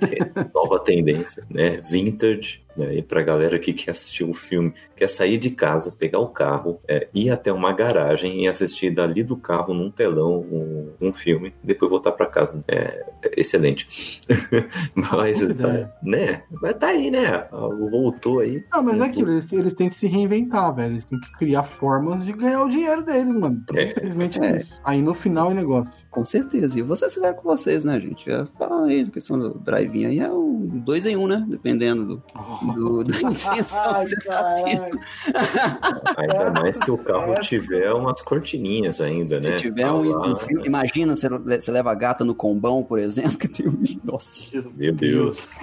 [0.00, 1.80] te- nova tendência, né?
[1.88, 2.62] Vintage.
[2.76, 2.96] Né?
[2.96, 6.80] E pra galera que quer assistir um filme, quer sair de casa, pegar o carro,
[6.88, 11.52] é, ir até uma garagem e assistir dali do carro, num telão, um, um filme,
[11.62, 12.62] depois voltar para casa.
[12.68, 14.20] É, é, excelente.
[14.94, 16.42] mas, tá, né?
[16.50, 17.46] Mas tá aí, né?
[17.90, 18.64] Voltou aí.
[18.72, 20.92] Não, mas é aquilo, eles, eles têm que se reinventar, velho.
[20.92, 23.62] Eles têm que criar formas de ganhar o dinheiro deles, mano.
[23.74, 23.90] É.
[23.90, 24.80] Infelizmente é, isso.
[24.84, 26.06] Aí no final é negócio.
[26.10, 26.78] Com certeza.
[26.78, 28.30] E vocês fizeram com vocês, né, gente?
[28.58, 31.44] Falando aí da questão do drive-in aí, é um dois em um, né?
[31.48, 32.61] Dependendo do, oh.
[32.74, 35.00] Do, tá tendo.
[36.16, 39.58] Ainda mais se o carro tiver umas cortininhas ainda, se né?
[39.58, 43.38] Se tiver um, um filme, imagina você, você leva a gata no combão, por exemplo,
[43.38, 43.82] que tem um.
[44.04, 44.46] Nossa.
[44.76, 45.56] Meu Deus.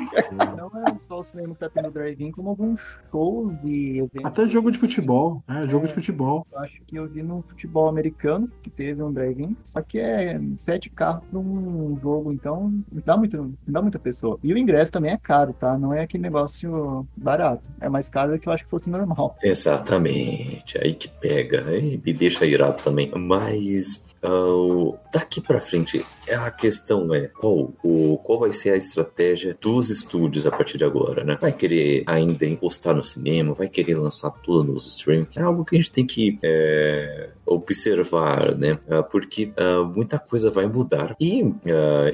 [0.57, 2.81] Não é só o cinema que tá tendo drive-in, como alguns
[3.12, 4.25] shows de eventos.
[4.25, 5.43] Até jogo de futebol.
[5.47, 6.45] É, jogo é, de futebol.
[6.51, 9.55] Eu acho que eu vi no futebol americano, que teve um drive-in.
[9.63, 13.99] Só que é sete carros pra um jogo, então não dá, muito, não dá muita
[13.99, 14.39] pessoa.
[14.43, 15.77] E o ingresso também é caro, tá?
[15.77, 16.69] Não é aquele negócio
[17.15, 17.69] barato.
[17.80, 19.38] É mais caro do que eu acho que fosse normal.
[19.43, 20.78] Exatamente.
[20.78, 21.65] Aí que pega.
[21.67, 23.12] Aí me deixa irado também.
[23.15, 29.58] Mas Uh, daqui para frente, a questão é qual, o, qual vai ser a estratégia
[29.60, 31.38] dos estúdios a partir de agora, né?
[31.39, 35.29] Vai querer ainda encostar no cinema, vai querer lançar tudo nos streams?
[35.36, 38.73] É algo que a gente tem que é, observar, né?
[38.88, 41.15] Uh, porque uh, muita coisa vai mudar.
[41.19, 41.39] E,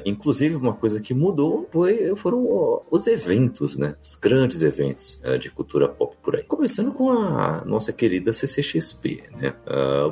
[0.04, 3.96] inclusive, uma coisa que mudou foi, foram os eventos, né?
[4.02, 6.42] Os grandes eventos de cultura pop por aí.
[6.44, 9.54] Começando com a nossa querida CCXP, né?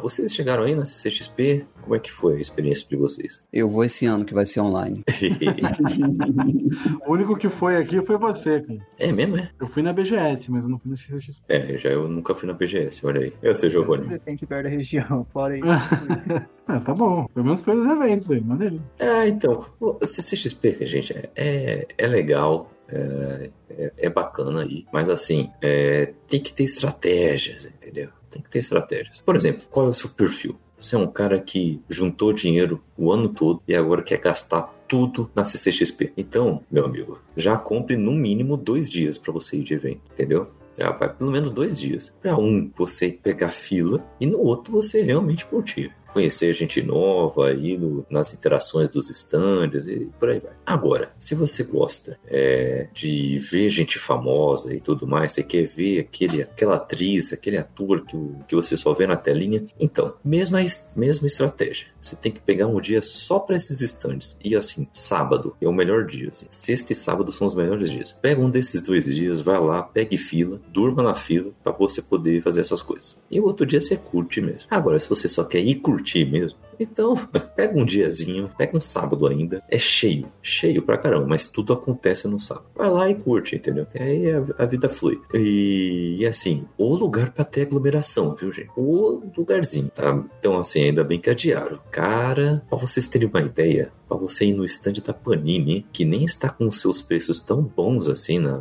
[0.03, 1.67] vocês chegaram aí na CCXP?
[1.85, 3.45] Como é que foi a experiência de vocês?
[3.53, 5.05] Eu vou esse ano, que vai ser online.
[7.07, 8.79] o único que foi aqui foi você, cara.
[8.99, 9.51] É mesmo, é?
[9.61, 11.45] Eu fui na BGS, mas eu não fui na XXP.
[11.47, 13.35] É, já eu nunca fui na BGS, olha aí.
[13.43, 14.05] Eu sei, Giovanni.
[14.05, 15.61] Você tem que perder a região, fora aí.
[16.67, 17.27] ah, tá bom.
[17.35, 18.83] Pelo menos foi nos eventos aí, maneiro.
[18.99, 19.67] Ah, então.
[19.79, 22.71] O CCXP, gente, é, é, é legal.
[22.89, 28.11] É, é, é, bacana aí, mas assim, é, tem que ter estratégias, entendeu?
[28.31, 29.23] Tem que ter estratégias.
[29.23, 30.59] Por exemplo, qual é o seu perfil?
[30.85, 35.31] Você é um cara que juntou dinheiro o ano todo e agora quer gastar tudo
[35.35, 36.13] na CCXP.
[36.15, 40.51] Então, meu amigo, já compre no mínimo dois dias para você ir de evento, entendeu?
[40.79, 42.15] Já vai pelo menos dois dias.
[42.21, 47.77] Para um, você pegar fila e no outro, você realmente curtir conhecer gente nova aí
[47.77, 50.53] no, nas interações dos stands e por aí vai.
[50.65, 55.99] Agora, se você gosta é, de ver gente famosa e tudo mais, você quer ver
[55.99, 60.61] aquele, aquela atriz, aquele ator que, que você só vê na telinha, então, mesma,
[60.95, 61.89] mesma estratégia.
[62.05, 64.37] Você tem que pegar um dia só para esses stands.
[64.45, 66.29] E assim, sábado é o melhor dia.
[66.31, 66.47] Assim.
[66.51, 68.13] Sexta e sábado são os melhores dias.
[68.21, 72.43] Pega um desses dois dias, vai lá, pegue fila, durma na fila para você poder
[72.43, 73.17] fazer essas coisas.
[73.31, 74.69] E o outro dia você curte mesmo.
[74.71, 77.15] Agora, se você só quer ir curtir mesmo, então,
[77.57, 82.27] pega um diazinho, pega um sábado ainda, é cheio, cheio pra caramba, mas tudo acontece
[82.29, 82.67] no sábado.
[82.75, 83.87] Vai lá e curte, entendeu?
[83.99, 85.21] Aí a, a vida flui.
[85.33, 88.71] E, e, assim, o lugar pra ter aglomeração, viu, gente?
[88.77, 90.23] O lugarzinho, tá?
[90.39, 91.79] Então, assim, ainda bem que adiaram.
[91.91, 96.25] Cara, pra vocês terem uma ideia, para você ir no stand da Panini, que nem
[96.25, 98.61] está com seus preços tão bons assim na,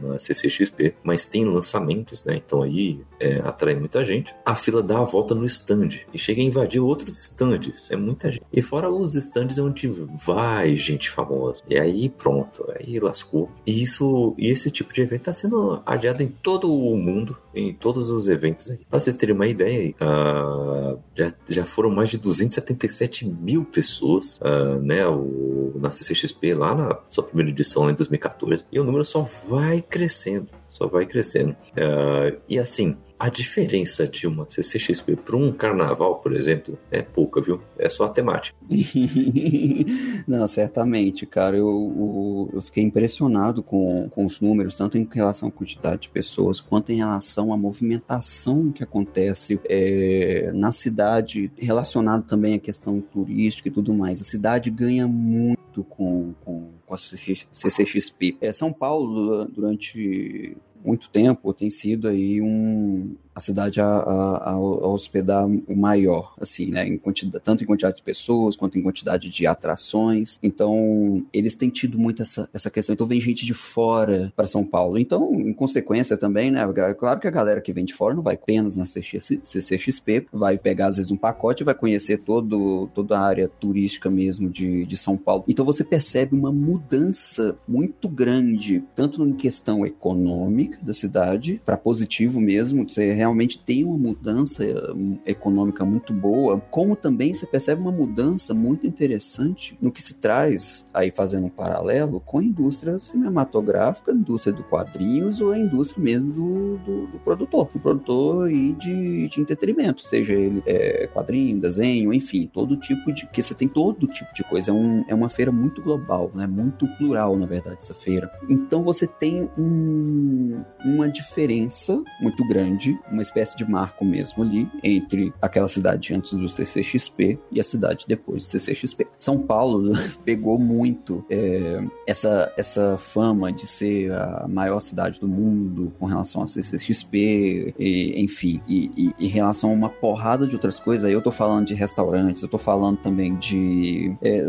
[0.00, 2.36] na CCXP, mas tem lançamentos, né?
[2.36, 4.34] Então aí é, atrai muita gente.
[4.44, 7.90] A fila dá a volta no stand e chega a invadir outros stands.
[7.90, 8.44] É muita gente.
[8.52, 9.88] E fora os stands onde
[10.24, 11.62] vai gente famosa.
[11.68, 13.50] E aí pronto, aí lascou.
[13.66, 17.72] E isso, e esse tipo de evento está sendo adiado em todo o mundo, em
[17.72, 18.80] todos os eventos aí.
[18.88, 24.80] Pra vocês terem uma ideia, uh, já, já foram mais de 277 mil pessoas uh,
[24.80, 28.64] né, o, na CCXP lá na sua primeira edição em 2014.
[28.70, 31.52] E o número só vai crescendo, só vai crescendo.
[31.72, 37.40] Uh, e assim, a diferença de uma CCXP para um carnaval, por exemplo, é pouca,
[37.40, 37.62] viu?
[37.78, 38.58] É só a temática.
[40.26, 41.56] Não, certamente, cara.
[41.56, 46.08] Eu, eu, eu, fiquei impressionado com, com os números, tanto em relação à quantidade de
[46.08, 53.00] pessoas, quanto em relação à movimentação que acontece é, na cidade, relacionado também à questão
[53.00, 54.20] turística e tudo mais.
[54.20, 58.36] A cidade ganha muito com, com, com a CCXP.
[58.40, 64.58] É, São Paulo, durante muito tempo tem sido aí um, a cidade a, a, a,
[64.58, 66.86] hospedar o maior, assim, né?
[66.86, 70.38] Em quantidade, tanto em quantidade de pessoas quanto em quantidade de atrações.
[70.42, 72.92] Então, eles têm tido muito essa, essa questão.
[72.92, 74.98] Então, vem gente de fora para São Paulo.
[74.98, 76.62] Então, em consequência também, né?
[76.62, 80.58] É claro que a galera que vem de fora não vai apenas na CCXP, vai
[80.58, 84.84] pegar às vezes um pacote e vai conhecer todo, toda a área turística mesmo de,
[84.84, 85.44] de São Paulo.
[85.48, 92.40] Então, você percebe uma mudança muito grande, tanto em questão econômica da cidade, para positivo
[92.40, 92.88] mesmo.
[92.88, 98.52] Você realmente tem uma mudança hum, econômica muito boa, como também você percebe uma mudança
[98.52, 104.14] muito interessante no que se traz, aí fazendo um paralelo, com a indústria cinematográfica, a
[104.14, 109.28] indústria do quadrinhos ou a indústria mesmo do, do, do produtor, do produtor e de,
[109.28, 113.26] de entretenimento, seja ele é, quadrinho, desenho, enfim, todo tipo de.
[113.28, 114.70] que você tem todo tipo de coisa.
[114.70, 116.46] É, um, é uma feira muito global, né?
[116.46, 118.30] Muito plural, na verdade, essa feira.
[118.48, 125.32] Então você tem um, uma diferença muito grande, uma espécie de marco mesmo ali, entre
[125.40, 129.06] aquela cidade antes do CCXP e a cidade depois do CCXP.
[129.16, 129.92] São Paulo
[130.24, 136.42] pegou muito é, essa, essa fama de ser a maior cidade do mundo com relação
[136.42, 141.04] ao CCXP, e, enfim, e, e, em relação a uma porrada de outras coisas.
[141.04, 144.16] Aí eu tô falando de restaurantes, eu tô falando também de.
[144.22, 144.42] É,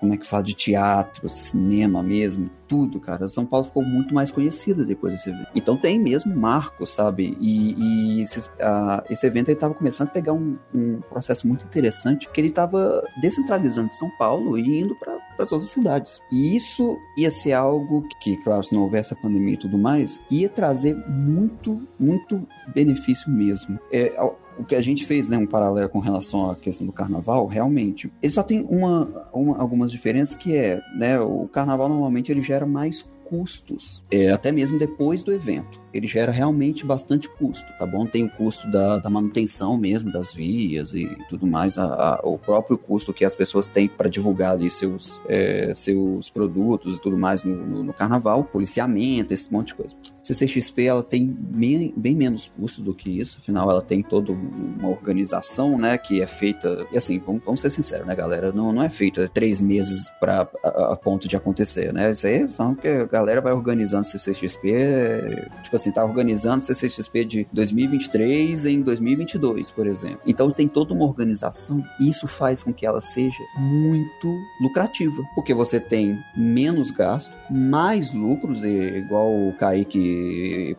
[0.00, 0.42] como é que fala?
[0.42, 3.28] De teatro, cinema mesmo, tudo, cara.
[3.28, 5.48] São Paulo ficou muito mais conhecida depois desse evento.
[5.54, 7.36] Então tem mesmo marco, sabe?
[7.38, 11.66] E, e esse, uh, esse, evento ele tava começando a pegar um, um, processo muito
[11.66, 16.20] interessante, que ele tava descentralizando São Paulo e indo para as outras cidades.
[16.30, 20.20] E isso ia ser algo que, claro, se não houvesse a pandemia e tudo mais,
[20.30, 23.78] ia trazer muito, muito benefício mesmo.
[23.92, 24.12] É,
[24.58, 28.12] o que a gente fez, né, um paralelo com relação à questão do carnaval, realmente,
[28.22, 32.66] ele só tem uma, uma algumas diferenças que é, né, o carnaval normalmente ele gera
[32.66, 38.06] mais custos, é, até mesmo depois do evento ele gera realmente bastante custo, tá bom?
[38.06, 42.38] Tem o custo da, da manutenção mesmo das vias e tudo mais, a, a, o
[42.38, 47.18] próprio custo que as pessoas têm para divulgar ali seus, é, seus produtos e tudo
[47.18, 49.96] mais no, no, no, carnaval, policiamento, esse monte de coisa.
[50.22, 54.88] CCXP ela tem bem, bem menos custo do que isso, afinal ela tem toda uma
[54.88, 58.82] organização, né, que é feita, e assim, vamos, vamos ser sinceros, né, galera, não, não
[58.82, 62.88] é feita três meses para a, a, ponto de acontecer, né, isso aí falando que
[62.88, 69.86] a galera vai organizando CCXP, tipo assim, tá organizando CCXP de 2023 em 2022, por
[69.86, 70.20] exemplo.
[70.26, 75.54] Então tem toda uma organização e isso faz com que ela seja muito lucrativa, porque
[75.54, 80.09] você tem menos gasto, mais lucros, e, igual o Kaique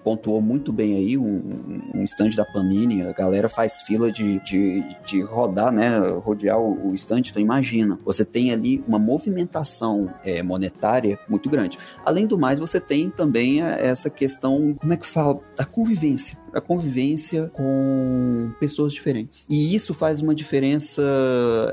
[0.03, 5.21] pontuou muito bem aí, um, um da Panini, a galera faz fila de, de, de
[5.21, 11.49] rodar, né, rodear o, stand, então imagina, você tem ali uma movimentação é, monetária muito
[11.49, 11.77] grande.
[12.05, 15.39] Além do mais, você tem também essa questão como é que fala?
[15.57, 16.37] A convivência.
[16.53, 19.45] A convivência com pessoas diferentes.
[19.49, 21.01] E isso faz uma diferença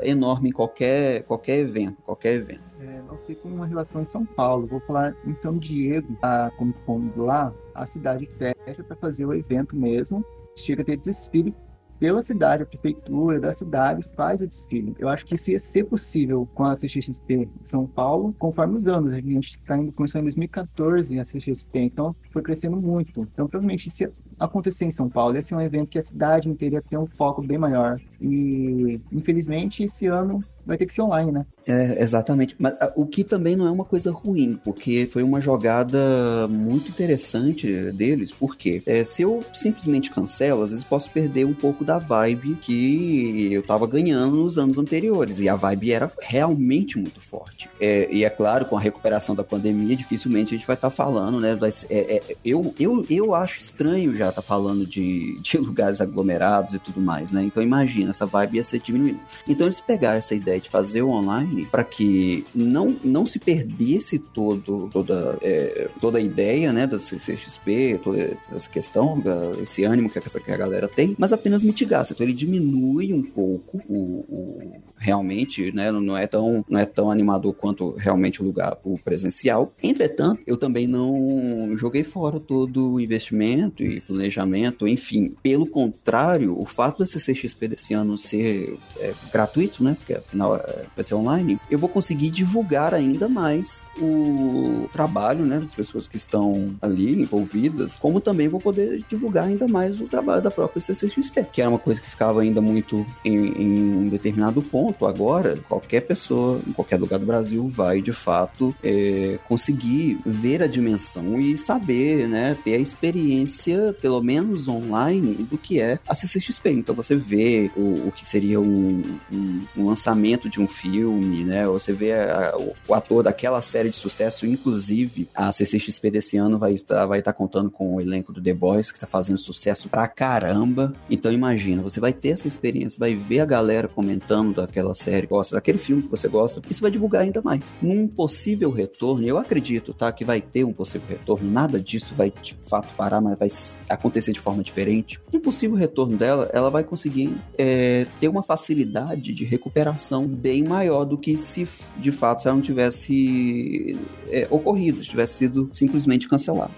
[0.02, 2.62] enorme em qualquer, qualquer evento, qualquer evento.
[2.80, 4.66] É, não sei como uma relação em São Paulo.
[4.66, 9.34] Vou falar em São Diego, a Comic Con lá, a cidade fecha para fazer o
[9.34, 10.24] evento mesmo.
[10.56, 11.54] Chega a ter desfile
[11.98, 14.94] pela cidade, a prefeitura da cidade faz o desfile.
[14.98, 18.86] Eu acho que isso ia ser possível com a CXP de São Paulo, conforme os
[18.86, 19.12] anos.
[19.12, 23.22] A gente está indo, começou em 2014 a CXP, então foi crescendo muito.
[23.22, 26.82] Então, provavelmente, se acontecer em São Paulo, esse é um evento que a cidade inteira
[26.82, 27.98] ter um foco bem maior.
[28.20, 31.46] E, infelizmente, esse ano vai ter que ser online, né?
[31.66, 32.54] É, exatamente.
[32.58, 37.90] Mas o que também não é uma coisa ruim, porque foi uma jogada muito interessante
[37.92, 42.56] deles, porque é, se eu simplesmente cancelo, às vezes posso perder um pouco da vibe
[42.56, 45.38] que eu tava ganhando nos anos anteriores.
[45.38, 47.70] E a vibe era realmente muito forte.
[47.80, 50.94] É, e é claro, com a recuperação da pandemia, dificilmente a gente vai estar tá
[50.94, 51.56] falando, né?
[51.58, 56.00] Mas, é, é, eu, eu, eu acho estranho já estar tá falando de, de lugares
[56.00, 57.42] aglomerados e tudo mais, né?
[57.42, 59.18] Então imagina, essa vibe ia ser diminuída.
[59.46, 64.18] Então eles pegaram essa ideia de fazer o online para que não, não se perdesse
[64.18, 69.22] todo, toda, é, toda a ideia, né, da CCXP, toda essa questão,
[69.62, 72.12] esse ânimo que, essa, que a galera tem, mas apenas mitigasse.
[72.12, 77.10] Então ele diminui um pouco o, o realmente, né, não é tão não é tão
[77.10, 79.72] animador quanto realmente o lugar o presencial.
[79.82, 85.32] Entretanto, eu também não joguei fora todo o investimento e planejamento, enfim.
[85.42, 90.84] Pelo contrário, o fato da CCXP desse ano ser é, gratuito, né, porque afinal é,
[90.94, 96.16] vai ser online, eu vou conseguir divulgar ainda mais o trabalho, né, das pessoas que
[96.16, 101.46] estão ali envolvidas, como também vou poder divulgar ainda mais o trabalho da própria CCXP,
[101.52, 106.00] que era uma coisa que ficava ainda muito em, em um determinado ponto agora, qualquer
[106.00, 111.56] pessoa em qualquer lugar do Brasil vai, de fato, é, conseguir ver a dimensão e
[111.56, 116.70] saber, né, ter a experiência, pelo menos online, do que é a CCXP.
[116.70, 121.66] Então você vê o, o que seria um, um, um, lançamento de um filme, né,
[121.66, 126.58] você vê a, o, o, ator daquela série de sucesso, inclusive a CCXP desse ano
[126.58, 129.90] vai estar, vai estar contando com o elenco do The Boys, que está fazendo sucesso
[129.90, 130.94] pra caramba.
[131.10, 135.56] Então imagina, você vai ter essa experiência, vai ver a galera comentando daquela série, gosta
[135.56, 137.74] daquele filme que você gosta, isso vai divulgar ainda mais.
[137.82, 142.32] Num possível retorno, eu acredito, tá, que vai ter um possível retorno, nada disso vai
[142.42, 143.50] de fato parar, mas vai
[143.88, 145.20] acontecer de forma diferente.
[145.32, 151.04] No possível retorno dela, ela vai conseguir é, ter uma facilidade de recuperação bem maior
[151.04, 151.66] do que se
[151.96, 156.72] de fato ela não tivesse é, ocorrido, se tivesse sido simplesmente cancelado.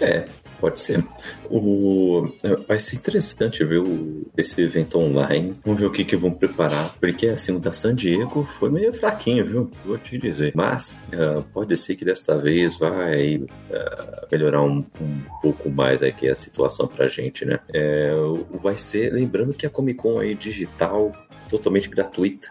[0.00, 0.26] É,
[0.64, 1.04] Pode ser.
[1.50, 2.26] O...
[2.66, 4.26] Vai ser interessante ver o...
[4.34, 5.52] esse evento online.
[5.62, 6.94] Vamos ver o que, que vão preparar.
[6.98, 9.70] Porque assim, o da San Diego foi meio fraquinho, viu?
[9.84, 10.52] Vou te dizer.
[10.54, 16.30] Mas uh, pode ser que desta vez vai uh, melhorar um, um, pouco mais aqui
[16.30, 17.60] a situação pra gente, né?
[17.70, 18.14] É,
[18.62, 19.12] vai ser.
[19.12, 21.12] Lembrando que a Comic Con aí digital,
[21.46, 22.48] totalmente gratuita.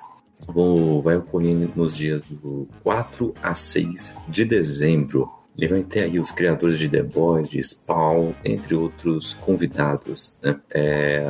[1.04, 5.32] Vai ocorrer nos dias do 4 a 6 de dezembro.
[5.90, 10.38] Ter aí os criadores de The Boys, de Spawn, entre outros convidados.
[10.42, 10.60] Né?
[10.70, 11.24] É,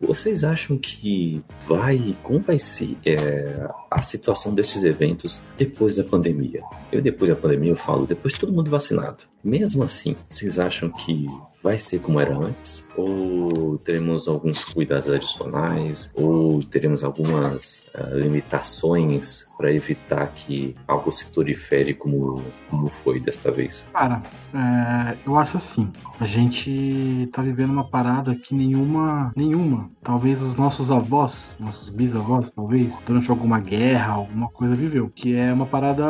[0.00, 2.16] vocês acham que vai.
[2.22, 6.62] Como vai ser é, a situação desses eventos depois da pandemia?
[6.90, 9.24] Eu, depois da pandemia, eu falo, depois de todo mundo vacinado.
[9.42, 11.26] Mesmo assim, vocês acham que
[11.62, 12.86] vai ser como era antes?
[12.96, 16.12] Ou teremos alguns cuidados adicionais?
[16.14, 23.52] Ou teremos algumas uh, limitações para evitar que algo se prolifere como, como foi desta
[23.52, 23.86] vez?
[23.92, 24.20] Cara,
[24.52, 25.88] é, eu acho assim.
[26.18, 32.50] A gente tá vivendo uma parada que nenhuma, nenhuma, talvez os nossos avós, nossos bisavós,
[32.50, 35.08] talvez, durante alguma guerra, alguma coisa viveu.
[35.14, 36.04] Que é uma parada,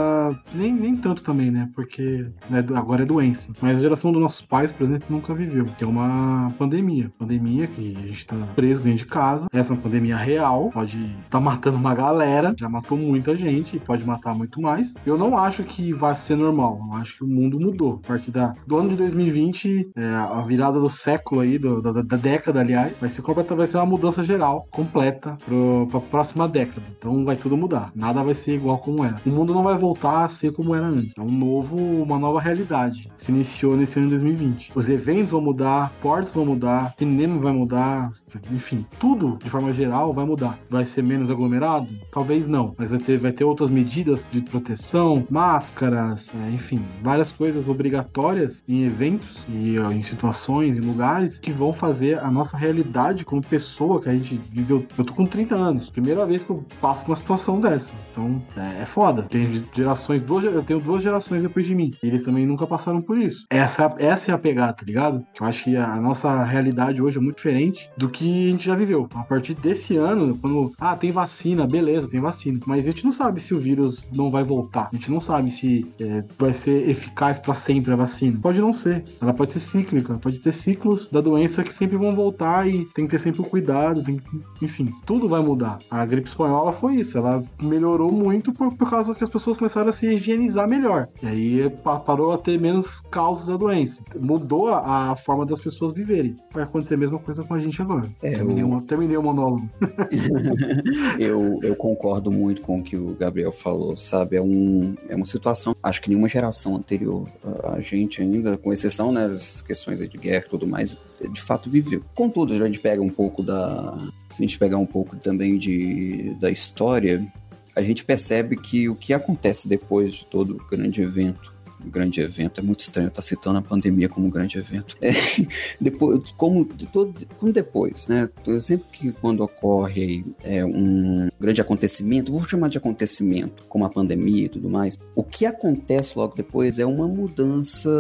[0.55, 1.69] nem, nem tanto também, né?
[1.75, 3.53] Porque né, agora é doença.
[3.61, 5.67] Mas a geração dos nossos pais, por exemplo, nunca viveu.
[5.77, 6.72] Que é uma pandemia.
[7.19, 9.47] Pandemia que a gente tá preso dentro de casa.
[9.53, 10.71] Essa é uma pandemia real.
[10.73, 12.55] Pode tá matando uma galera.
[12.59, 13.77] Já matou muita gente.
[13.77, 14.95] E pode matar muito mais.
[15.05, 16.81] Eu não acho que vai ser normal.
[16.91, 18.01] Eu acho que o mundo mudou.
[18.05, 21.93] A partir da, do ano de 2020, é, a virada do século aí, do, da,
[21.93, 26.49] da, década, aliás, vai ser completa, vai ser uma mudança geral, completa, pro, pra próxima
[26.49, 26.87] década.
[26.97, 27.91] Então vai tudo mudar.
[27.95, 29.21] Nada vai ser igual como era.
[29.27, 31.15] O mundo não vai voltar a ser como era antes.
[31.19, 33.11] É um novo, uma nova realidade.
[33.17, 34.73] Se iniciou nesse ano de 2020.
[34.75, 36.62] Os eventos vão mudar, portos vão mudar,
[36.97, 38.13] cinema vai mudar,
[38.53, 40.59] enfim, tudo de forma geral vai mudar.
[40.71, 41.89] Vai ser menos aglomerado?
[42.11, 47.31] Talvez não, mas vai ter, vai ter outras medidas de proteção, máscaras, é, enfim, várias
[47.31, 53.25] coisas obrigatórias em eventos e em situações, em lugares que vão fazer a nossa realidade
[53.25, 54.87] como pessoa que a gente viveu.
[54.97, 57.93] Eu tô com 30 anos, primeira vez que eu passo por uma situação dessa.
[58.11, 59.23] Então é, é foda.
[59.23, 61.93] Tem gerações, duas, eu tenho duas gerações depois de mim.
[62.03, 63.47] Eles também nunca passaram por isso.
[63.51, 65.25] Essa, essa é a pegada, tá ligado?
[65.35, 68.67] Que eu acho que a nossa realidade hoje é muito diferente do que a gente
[68.67, 69.09] já viveu.
[69.15, 72.61] A partir desse ano, quando, ah, tem vacina, beleza, tem vacina.
[72.67, 74.89] Mas a gente não sabe se o vírus não vai voltar.
[74.93, 78.39] A gente não sabe se é, vai ser eficaz para sempre a vacina.
[78.41, 79.05] Pode não ser.
[79.21, 83.07] Ela pode ser cíclica, pode ter ciclos da doença que sempre vão voltar e tem
[83.07, 85.79] que ter sempre o cuidado, tem que, enfim, tudo vai mudar.
[85.91, 89.89] A gripe espanhola foi isso, ela melhorou muito por, por causa que as pessoas começaram
[89.89, 91.09] a se higienizar melhor.
[91.23, 91.71] E aí
[92.07, 94.03] parou a ter menos causas da doença.
[94.19, 96.37] Mudou a, a forma das pessoas viverem.
[96.53, 98.09] Vai acontecer a mesma coisa com a gente agora.
[98.23, 98.69] É, terminei, eu...
[98.69, 99.69] uma, terminei o monólogo.
[101.19, 104.37] eu, eu concordo muito com o que o Gabriel falou, sabe?
[104.37, 108.73] É, um, é uma situação, acho que nenhuma geração anterior a, a gente ainda, com
[108.73, 110.97] exceção né, das questões de guerra e tudo mais,
[111.31, 112.03] de fato viveu.
[112.15, 113.97] Contudo, a gente pega um pouco da.
[114.31, 117.27] Se a gente pegar um pouco também de, da história,
[117.75, 121.52] a gente percebe que o que acontece depois de todo grande evento
[121.85, 122.61] grande evento.
[122.61, 124.97] É muito estranho estar citando a pandemia como um grande evento.
[125.01, 125.11] É,
[125.81, 128.29] depois, como, todo, como depois, né?
[128.61, 134.45] Sempre que quando ocorre é, um grande acontecimento, vou chamar de acontecimento, como a pandemia
[134.45, 137.91] e tudo mais, o que acontece logo depois é uma mudança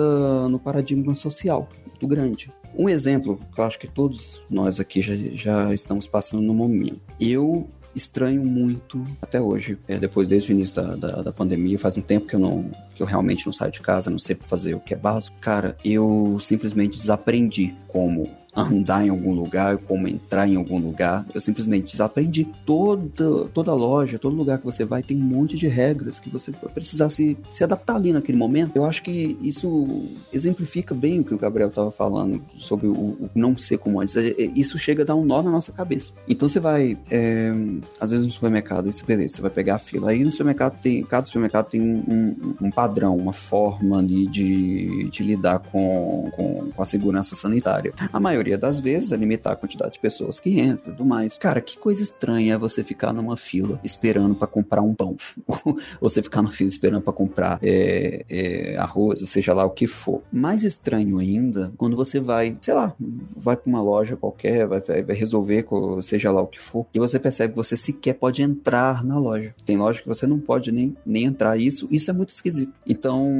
[0.49, 1.69] no paradigma social
[2.03, 2.53] muito grande.
[2.75, 7.01] Um exemplo que eu acho que todos nós aqui já, já estamos passando no momento.
[7.21, 9.79] Eu estranho muito até hoje.
[9.87, 12.71] É, depois, desde o início da, da, da, pandemia, faz um tempo que eu não.
[12.95, 15.37] que eu realmente não saio de casa, não sei fazer o que é básico.
[15.41, 21.27] Cara, eu simplesmente desaprendi como andar em algum lugar, como entrar em algum lugar.
[21.35, 22.47] Eu simplesmente desaprendi.
[22.67, 26.51] Toda, toda loja, todo lugar que você vai tem um monte de regras que você
[26.51, 28.77] vai precisar se, se adaptar ali naquele momento.
[28.77, 33.31] Eu acho que isso exemplifica bem o que o Gabriel estava falando sobre o, o,
[33.35, 34.17] não ser como antes.
[34.17, 36.13] É, é, isso chega a dar um nó na nossa cabeça.
[36.29, 37.53] Então você vai, é,
[37.99, 40.11] às vezes no supermercado, isso beleza, você vai pegar a fila.
[40.11, 45.09] Aí no supermercado tem, cada supermercado tem um, um, um padrão, uma forma ali de,
[45.09, 47.95] de lidar com, com, com a segurança sanitária.
[48.13, 51.07] A maioria maioria das vezes é limitar a quantidade de pessoas que entram e tudo
[51.07, 51.39] mais.
[51.39, 55.17] Cara, que coisa estranha é você ficar numa fila esperando para comprar um pão.
[55.47, 59.71] ou você ficar na fila esperando para comprar é, é, arroz, ou seja lá o
[59.71, 60.23] que for.
[60.33, 62.95] Mais estranho ainda, quando você vai, sei lá,
[63.37, 65.65] vai para uma loja qualquer, vai, vai resolver,
[66.03, 69.55] seja lá o que for, e você percebe que você sequer pode entrar na loja.
[69.65, 71.57] Tem loja que você não pode nem, nem entrar.
[71.57, 72.73] Isso, isso é muito esquisito.
[72.87, 73.31] Então,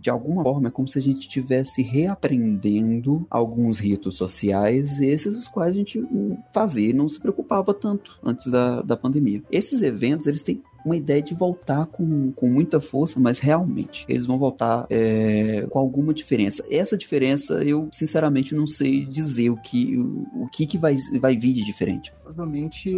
[0.00, 5.48] de alguma forma, é como se a gente estivesse reaprendendo alguns ritos sociais, esses os
[5.48, 6.02] quais a gente
[6.52, 9.42] fazia e não se preocupava tanto antes da, da pandemia.
[9.50, 14.24] Esses eventos, eles têm uma ideia de voltar com, com muita força, mas realmente eles
[14.24, 16.64] vão voltar é, com alguma diferença.
[16.70, 21.36] Essa diferença eu sinceramente não sei dizer o que o, o que, que vai, vai
[21.36, 22.14] vir de diferente.
[22.22, 22.88] Provavelmente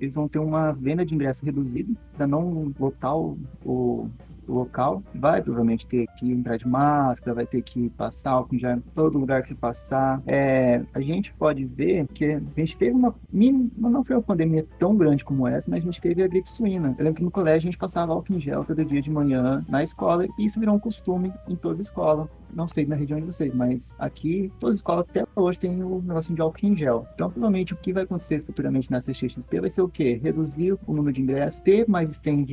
[0.00, 4.10] eles vão ter uma venda de ingresso reduzida para não lotar o, o
[4.48, 8.80] local, vai provavelmente ter que entrar de máscara, vai ter que passar álcool já em
[8.80, 10.22] todo lugar que se passar.
[10.26, 14.66] É, a gente pode ver que a gente teve uma mini, não foi uma pandemia
[14.78, 16.94] tão grande como essa, mas a gente teve a gripe suína.
[16.98, 19.64] Eu lembro que no colégio a gente passava álcool em gel todo dia de manhã
[19.68, 23.18] na escola e isso virou um costume em toda a escola não sei na região
[23.18, 26.76] de vocês, mas aqui todas as escolas até hoje tem o negocinho de álcool em
[26.76, 27.06] gel.
[27.14, 30.20] Então, provavelmente o que vai acontecer futuramente na CXP vai ser o quê?
[30.22, 32.46] Reduzir o número de ingressos, ter mais stand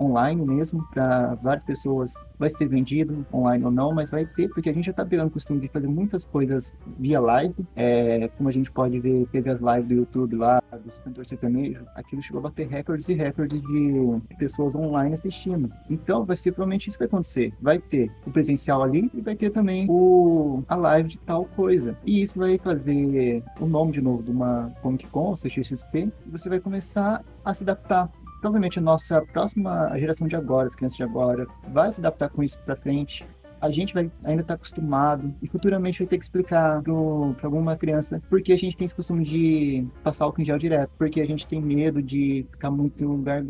[0.00, 2.14] online mesmo, para várias pessoas.
[2.38, 5.28] Vai ser vendido online ou não, mas vai ter, porque a gente já está pegando
[5.28, 7.54] o costume de fazer muitas coisas via live.
[7.76, 11.86] É, como a gente pode ver, teve as lives do YouTube lá, dos cantores sertanejos,
[11.94, 15.70] aquilo chegou a bater recordes e recordes de pessoas online assistindo.
[15.88, 17.52] Então, vai ser provavelmente isso que vai acontecer.
[17.60, 21.96] Vai ter o presencial ali e vai ter também o, a live de tal coisa.
[22.04, 26.48] E isso vai fazer o nome de novo de uma Comic Con, CXXP, e você
[26.48, 28.10] vai começar a se adaptar
[28.40, 32.42] provavelmente a nossa próxima geração de agora, as crianças de agora, vai se adaptar com
[32.42, 33.26] isso para frente
[33.64, 37.76] a gente vai ainda estar tá acostumado e futuramente vai ter que explicar para alguma
[37.76, 41.26] criança porque a gente tem esse costume de passar álcool em gel direto, porque a
[41.26, 43.42] gente tem medo de ficar muito em um lugar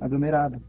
[0.00, 0.60] aglomerado.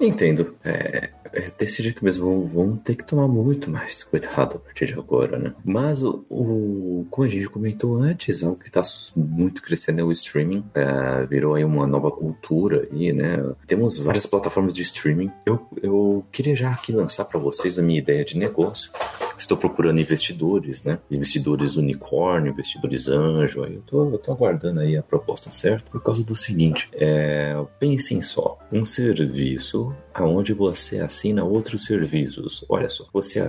[0.00, 0.54] Entendo.
[0.64, 4.94] É, é desse jeito mesmo, vão ter que tomar muito mais cuidado a partir de
[4.94, 5.54] agora, né?
[5.64, 8.82] Mas o, o como a gente comentou antes, algo que está
[9.16, 10.64] muito crescendo é o streaming.
[10.74, 13.38] É, virou aí uma nova cultura aí, né?
[13.66, 15.30] Temos várias plataformas de streaming.
[15.46, 18.90] Eu, eu queria já aqui lançar para vocês a minha ideia de de negócio.
[19.38, 20.98] Estou procurando investidores, né?
[21.10, 23.64] Investidores unicórnio, investidores anjo.
[23.64, 28.20] Eu tô, eu tô aguardando aí a proposta certa por causa do seguinte: é, pensem
[28.20, 32.64] só, um serviço aonde você assina outros serviços.
[32.68, 33.40] Olha só, você,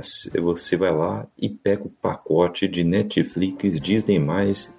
[0.41, 4.15] você vai lá e pega o pacote de Netflix, Disney+,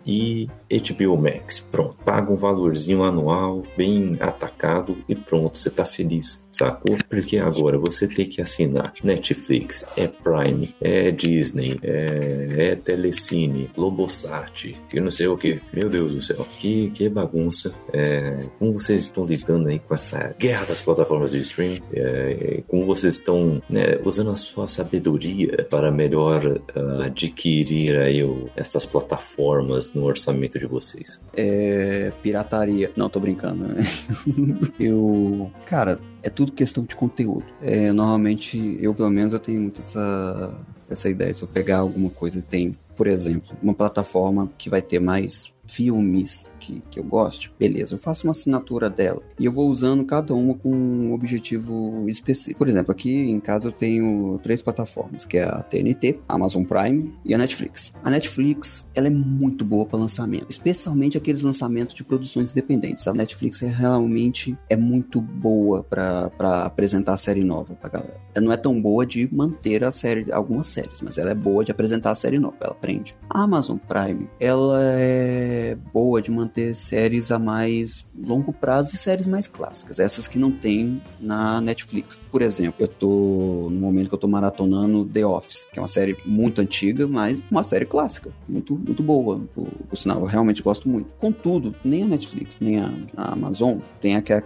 [0.04, 1.60] e HBO Max.
[1.60, 6.96] Pronto, paga um valorzinho anual, bem atacado e pronto, você tá feliz, sacou?
[7.08, 14.76] Porque agora você tem que assinar Netflix, é Prime, é Disney, é, é Telecine, Lobosat,
[14.88, 15.60] que não sei o que.
[15.72, 17.74] Meu Deus do céu, que, que bagunça.
[17.92, 21.75] É, como vocês estão lidando aí com essa guerra das plataformas de streaming?
[21.92, 28.48] É, como vocês estão né, usando a sua sabedoria para melhor uh, adquirir aí o,
[28.90, 31.20] plataformas no orçamento de vocês?
[31.36, 32.90] É, pirataria.
[32.96, 33.68] Não, tô brincando.
[33.68, 33.82] Né?
[34.78, 37.46] eu, cara, é tudo questão de conteúdo.
[37.62, 40.54] É, normalmente, eu pelo menos eu tenho muito essa
[40.88, 45.00] essa ideia de eu pegar alguma coisa tem, por exemplo, uma plataforma que vai ter
[45.00, 49.68] mais filmes que, que eu goste, beleza, eu faço uma assinatura dela e eu vou
[49.68, 52.58] usando cada uma com um objetivo específico.
[52.58, 56.64] Por exemplo, aqui em casa eu tenho três plataformas, que é a TNT, a Amazon
[56.64, 57.92] Prime e a Netflix.
[58.02, 63.06] A Netflix, ela é muito boa para lançamento, especialmente aqueles lançamentos de produções independentes.
[63.06, 68.20] A Netflix é realmente é muito boa para apresentar a série nova pra galera.
[68.34, 71.64] Ela não é tão boa de manter a série, algumas séries, mas ela é boa
[71.64, 73.16] de apresentar a série nova, ela prende.
[73.30, 78.98] A Amazon Prime, ela é boa de manter ter séries a mais longo prazo e
[78.98, 82.18] séries mais clássicas, essas que não tem na Netflix.
[82.30, 85.88] Por exemplo, eu tô no momento que eu tô maratonando The Office, que é uma
[85.88, 90.62] série muito antiga, mas uma série clássica, muito muito boa, por, por sinal, eu realmente
[90.62, 91.12] gosto muito.
[91.18, 94.40] Contudo, nem a Netflix, nem a, a Amazon tem aquela,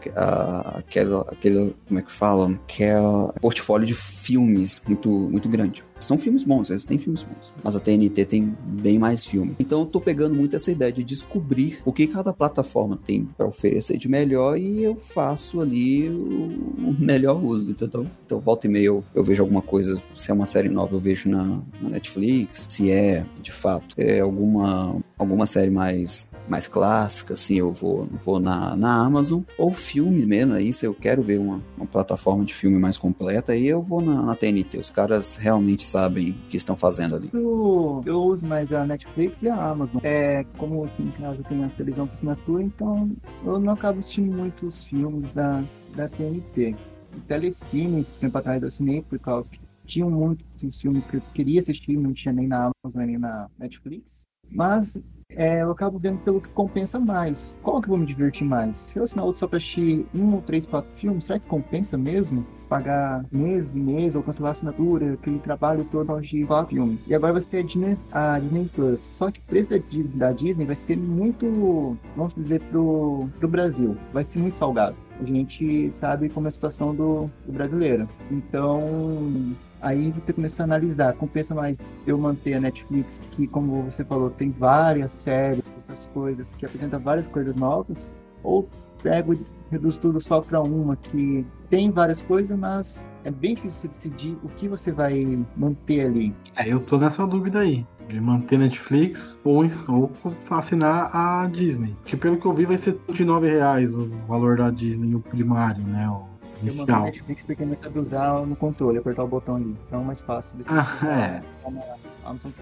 [0.74, 5.84] aquela, aquele, como é que fala, aquela portfólio de filmes muito muito grande.
[6.00, 7.52] São filmes bons, eles têm filmes bons.
[7.62, 9.54] Mas a TNT tem bem mais filme.
[9.58, 13.46] Então eu tô pegando muito essa ideia de descobrir o que cada plataforma tem para
[13.46, 18.06] oferecer de melhor e eu faço ali o melhor uso, entendeu?
[18.26, 21.00] Então volta e meia eu, eu vejo alguma coisa, se é uma série nova eu
[21.00, 27.34] vejo na, na Netflix, se é, de fato, é alguma, alguma série mais mais clássica,
[27.34, 31.38] assim, eu vou, vou na, na Amazon, ou filme mesmo, aí se eu quero ver
[31.38, 34.78] uma, uma plataforma de filme mais completa, aí eu vou na, na TNT.
[34.78, 37.30] Os caras realmente sabem o que estão fazendo ali.
[37.32, 40.00] Eu, eu uso mais a Netflix e a Amazon.
[40.02, 43.10] É, como aqui em casa tem a televisão por assinatura, então
[43.44, 45.62] eu não acabo assistindo muitos filmes da,
[45.94, 46.74] da TNT.
[47.16, 51.22] O Telecine, esse tempo atrás eu assinei por causa que tinham muitos filmes que eu
[51.34, 54.22] queria assistir, não tinha nem na Amazon nem na Netflix.
[54.50, 55.00] Mas
[55.36, 57.58] é, eu acabo vendo pelo que compensa mais.
[57.62, 58.76] Qual que eu vou me divertir mais?
[58.76, 61.96] Se eu assinar outro só para assistir um ou três, quatro filmes, será que compensa
[61.96, 62.44] mesmo?
[62.68, 67.00] Pagar mês e mês ou cancelar a assinatura, aquele trabalho todo de quatro filmes.
[67.06, 69.00] E agora vai ser a Disney, a Disney Plus.
[69.00, 69.78] Só que o preço da,
[70.14, 73.96] da Disney vai ser muito, vamos dizer, pro, pro Brasil.
[74.12, 74.96] Vai ser muito salgado.
[75.20, 78.08] A gente sabe como é a situação do, do brasileiro.
[78.30, 84.04] Então, Aí você começa a analisar, compensa mais eu manter a Netflix, que como você
[84.04, 88.68] falou, tem várias séries, essas coisas, que apresenta várias coisas novas, ou
[89.02, 93.88] pego e reduzo tudo só para uma que tem várias coisas, mas é bem difícil
[93.88, 96.34] decidir o que você vai manter ali.
[96.56, 97.86] É, eu tô nessa dúvida aí.
[98.08, 100.10] De manter Netflix ou, ou
[100.50, 101.96] assinar a Disney.
[102.04, 105.20] Que pelo que eu vi vai ser de R$ reais o valor da Disney, o
[105.20, 106.08] primário, né?
[106.10, 106.29] O
[106.62, 109.76] Eu Netflix porque não sabe usar no controle, apertar o botão ali.
[109.86, 110.58] Então é mais fácil.
[110.66, 112.09] Ah, é.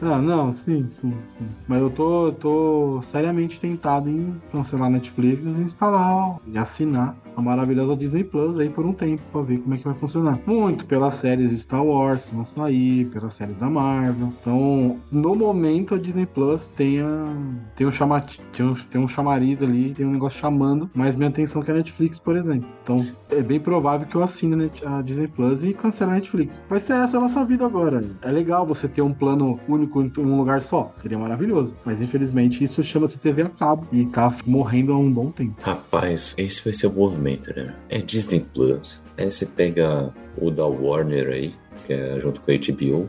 [0.01, 1.47] Não, não, sim, sim, sim.
[1.67, 7.97] Mas eu tô, tô seriamente tentado em cancelar Netflix e instalar e assinar a maravilhosa
[7.97, 10.41] Disney Plus aí por um tempo pra ver como é que vai funcionar.
[10.47, 14.33] Muito pelas séries Star Wars que vão sair, pelas séries da Marvel.
[14.41, 17.33] Então, no momento a Disney Plus tem, a,
[17.77, 21.29] tem, um, chama, tem, um, tem um chamariz ali, tem um negócio chamando mais minha
[21.29, 22.69] atenção que a Netflix, por exemplo.
[22.83, 26.63] Então, é bem provável que eu assine a Disney Plus e cancele a Netflix.
[26.69, 28.05] Vai ser essa a nossa vida agora.
[28.23, 30.91] É legal você ter um plano único em um lugar só.
[30.95, 31.75] Seria maravilhoso.
[31.85, 35.55] Mas infelizmente isso chama-se TV a cabo e tá morrendo há um bom tempo.
[35.63, 37.75] Rapaz, esse vai ser o movimento, né?
[37.89, 39.01] É Disney Plus.
[39.17, 41.53] Aí você pega o da Warner aí,
[41.87, 43.09] que é junto com a HBO.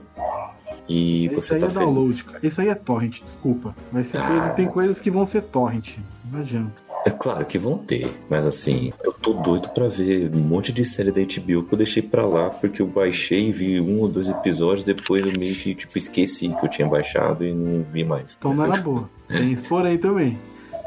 [0.91, 2.39] E Esse você aí tá é download, cara.
[2.41, 3.75] Esse aí é torrent, desculpa.
[3.91, 4.49] Vai ser coisa, Ah.
[4.49, 5.97] tem coisas que vão ser torrent.
[6.31, 6.73] Não adianta.
[7.05, 10.83] É claro que vão ter, mas assim, eu tô doido pra ver um monte de
[10.83, 14.07] série da HBO que eu deixei pra lá porque eu baixei e vi um ou
[14.07, 18.03] dois episódios, depois eu meio que tipo, esqueci que eu tinha baixado e não vi
[18.03, 18.35] mais.
[18.37, 19.09] Então não era boa.
[19.27, 20.37] Tem isso por aí também.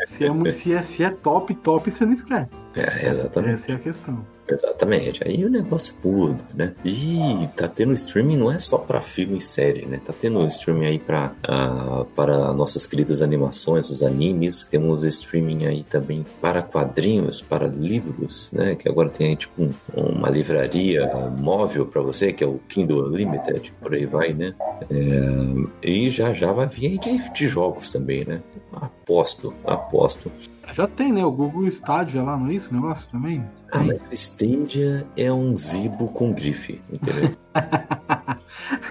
[0.07, 2.57] Se é, se, é, se é top, top, você não esquece.
[2.75, 3.55] É, exatamente.
[3.55, 4.27] Essa é a questão.
[4.49, 5.23] Exatamente.
[5.27, 6.75] Aí o negócio muda, né?
[6.85, 10.01] E tá tendo streaming não é só pra filme e série, né?
[10.05, 14.67] Tá tendo streaming aí pra, ah, para nossas queridas animações, os animes.
[14.69, 18.75] Temos streaming aí também para quadrinhos, para livros, né?
[18.75, 21.07] Que agora tem aí, tipo um- uma livraria
[21.39, 24.55] móvel pra você, que é o Kindle Unlimited, por aí vai, né?
[24.91, 28.43] É, e já já vai vir aí de, de jogos também, né?
[28.73, 30.31] Aposto, aposto.
[30.73, 31.25] Já tem, né?
[31.25, 33.45] O Google Stadia lá, não é isso o negócio também?
[33.71, 37.37] Ah, mas o Stadia é um zibo com grife, entendeu?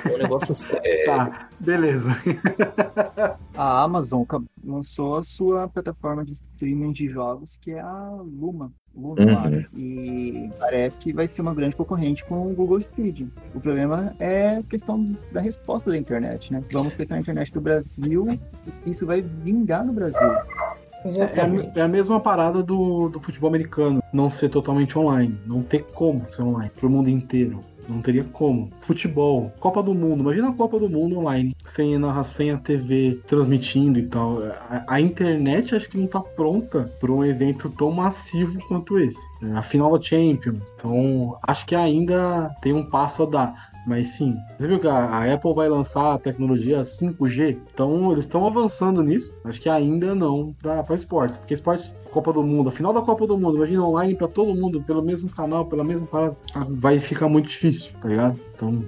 [0.10, 1.06] é um negócio sério.
[1.06, 2.10] Tá, beleza.
[3.56, 4.24] A Amazon
[4.64, 8.72] lançou a sua plataforma de streaming de jogos, que é a Luma.
[8.96, 9.38] Luma, eu Uhum.
[9.38, 9.70] acho.
[9.76, 13.28] E parece que vai ser uma grande concorrente com o Google Stadia.
[13.56, 16.62] O problema é a questão da resposta da internet, né?
[16.72, 18.38] Vamos pensar na internet do Brasil
[18.68, 20.28] e se isso vai vingar no Brasil.
[21.36, 25.36] É, a me- é a mesma parada do, do futebol americano, não ser totalmente online.
[25.48, 27.60] Não ter como ser online pro mundo inteiro.
[27.92, 28.70] Não teria como.
[28.80, 30.22] Futebol, Copa do Mundo.
[30.22, 31.92] Imagina a Copa do Mundo online, sem,
[32.26, 34.40] sem a TV transmitindo e tal.
[34.70, 39.22] A, a internet acho que não tá pronta para um evento tão massivo quanto esse.
[39.44, 40.60] É A final da Champions.
[40.76, 43.72] Então, acho que ainda tem um passo a dar.
[43.86, 47.58] Mas sim, você viu que a Apple vai lançar a tecnologia 5G?
[47.74, 49.34] Então eles estão avançando nisso.
[49.44, 51.38] Acho que ainda não para esporte.
[51.38, 54.54] Porque esporte, Copa do Mundo, a final da Copa do Mundo, imagina online para todo
[54.54, 56.36] mundo, pelo mesmo canal, pela mesma parada,
[56.70, 58.40] vai ficar muito difícil, tá ligado?
[58.56, 58.84] Então,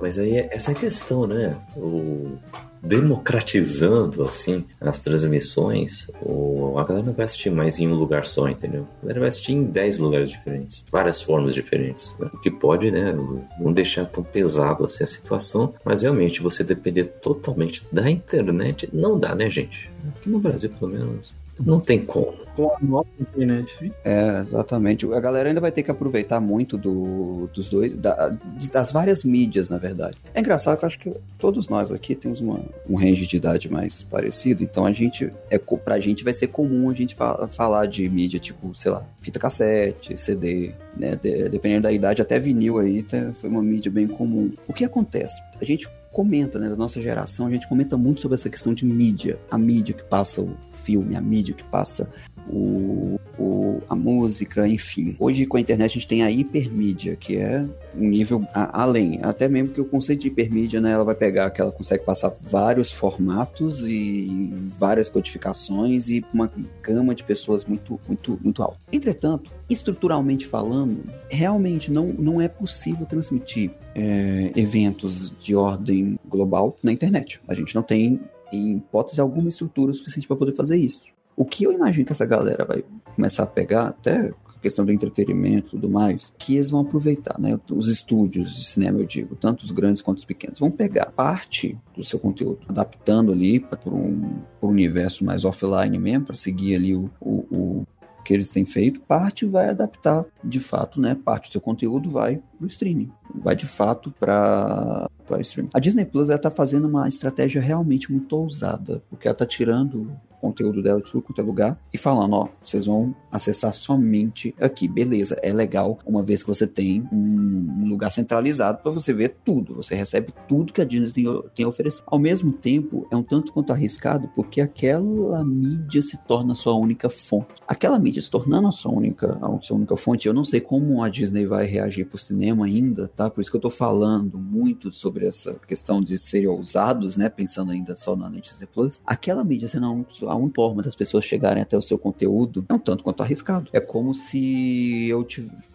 [0.00, 1.56] Mas aí é essa questão, né?
[1.76, 2.36] O
[2.84, 8.48] democratizando assim as transmissões, o, a galera não vai assistir mais em um lugar só,
[8.48, 8.86] entendeu?
[8.98, 12.14] A galera vai assistir em 10 lugares diferentes, várias formas diferentes.
[12.18, 12.28] né?
[12.32, 13.12] O que pode, né,
[13.58, 19.18] não deixar tão pesado assim a situação, mas realmente você depender totalmente da internet não
[19.18, 19.90] dá, né, gente?
[20.16, 22.34] Aqui no Brasil, pelo menos, não tem como.
[22.56, 23.90] com a nossa internet, sim.
[24.04, 25.04] É, exatamente.
[25.12, 28.36] A galera ainda vai ter que aproveitar muito do, dos dois, da-
[28.72, 30.16] das várias mídias, na verdade.
[30.32, 33.68] É engraçado que eu acho que todos nós aqui temos uma- um range de idade
[33.70, 37.86] mais parecido, então a gente, é, pra gente vai ser comum a gente fa- falar
[37.86, 41.16] de mídia tipo, sei lá, fita cassete, CD, né?
[41.20, 44.52] De- dependendo da idade, até vinil aí tá- foi uma mídia bem comum.
[44.68, 45.40] O que acontece?
[45.60, 48.86] A gente comenta, né, da nossa geração, a gente comenta muito sobre essa questão de
[48.86, 52.08] mídia, a mídia que passa o filme, a mídia que passa
[52.48, 55.16] o, o, a música, enfim.
[55.18, 57.64] Hoje com a internet a gente tem a hipermídia, que é
[57.96, 59.20] um nível a, além.
[59.22, 62.32] Até mesmo que o conceito de hipermídia, né, ela vai pegar que ela consegue passar
[62.42, 66.50] vários formatos e várias codificações e uma
[66.82, 68.78] gama de pessoas muito, muito, muito alta.
[68.92, 76.92] Entretanto, estruturalmente falando, realmente não, não é possível transmitir é, eventos de ordem global na
[76.92, 77.40] internet.
[77.48, 78.20] A gente não tem
[78.52, 81.14] em hipótese alguma estrutura suficiente para poder fazer isso.
[81.36, 84.32] O que eu imagino que essa galera vai começar a pegar, até
[84.64, 87.60] questão do entretenimento e tudo mais, que eles vão aproveitar, né?
[87.70, 91.78] Os estúdios de cinema, eu digo, tanto os grandes quanto os pequenos, vão pegar parte
[91.94, 96.94] do seu conteúdo, adaptando ali para um, um universo mais offline mesmo, para seguir ali
[96.94, 97.86] o, o, o
[98.24, 101.14] que eles têm feito, parte vai adaptar de fato, né?
[101.14, 105.70] Parte do seu conteúdo vai para o streaming, vai de fato para para streaming.
[105.72, 110.10] A Disney Plus ela tá fazendo uma estratégia realmente muito ousada, porque ela tá tirando
[110.44, 114.86] conteúdo dela de tudo quanto é lugar e falando, ó, vocês vão acessar somente aqui.
[114.86, 119.74] Beleza, é legal, uma vez que você tem um, lugar centralizado para você ver tudo,
[119.74, 121.24] você recebe tudo que a Disney
[121.54, 122.02] tem, a oferecer.
[122.06, 126.74] Ao mesmo tempo, é um tanto quanto arriscado, porque aquela mídia se torna a sua
[126.74, 127.54] única fonte.
[127.66, 131.02] Aquela mídia se tornando a sua única, a sua única fonte, eu não sei como
[131.02, 133.30] a Disney vai reagir pro cinema ainda, tá?
[133.30, 137.28] Por isso que eu tô falando muito sobre essa questão de serem ousados, né?
[137.28, 139.00] Pensando ainda só na Disney Plus.
[139.06, 142.74] Aquela mídia sendo a a única forma das pessoas chegarem até o seu conteúdo é
[142.74, 143.70] um tanto quanto arriscado.
[143.72, 145.26] É como se eu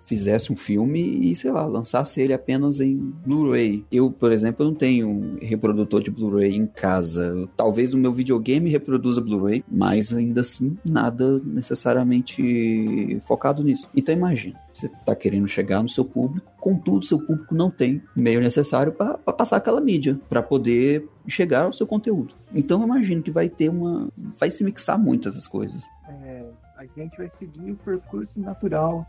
[0.06, 2.96] fizesse um filme e, sei lá, lançasse ele apenas em
[3.26, 3.86] Blu-ray.
[3.92, 7.48] Eu, por exemplo, não tenho um reprodutor de Blu-ray em casa.
[7.56, 13.88] Talvez o meu videogame reproduza Blu-ray, mas ainda assim nada necessariamente focado nisso.
[13.96, 18.40] Então imagina, você está querendo chegar no seu público, contudo, seu público não tem meio
[18.40, 22.36] necessário para passar aquela mídia, para poder chegar ao seu conteúdo.
[22.54, 24.08] Então eu imagino que vai ter uma.
[24.40, 25.84] vai se mixar muito essas coisas.
[26.08, 26.46] É,
[26.78, 29.06] a gente vai seguir o percurso natural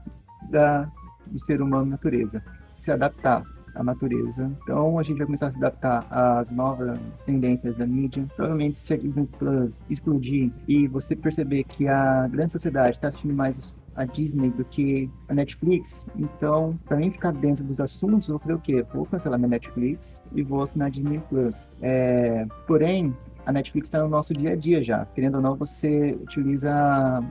[0.50, 0.90] da,
[1.26, 2.42] do ser humano natureza.
[2.76, 3.44] Se adaptar
[3.74, 4.50] à natureza.
[4.62, 8.26] Então a gente vai começar a se adaptar às novas tendências da mídia.
[8.36, 13.34] Provavelmente se a Disney Plus explodir e você perceber que a grande sociedade está assistindo
[13.34, 16.06] mais a Disney do que a Netflix.
[16.16, 18.86] Então, para mim ficar dentro dos assuntos, eu vou fazer o quê?
[18.94, 21.68] Vou cancelar minha Netflix e vou assinar a Disney Plus.
[21.82, 23.14] É, porém,
[23.46, 25.04] a Netflix está no nosso dia a dia já.
[25.06, 26.72] Querendo ou não, você utiliza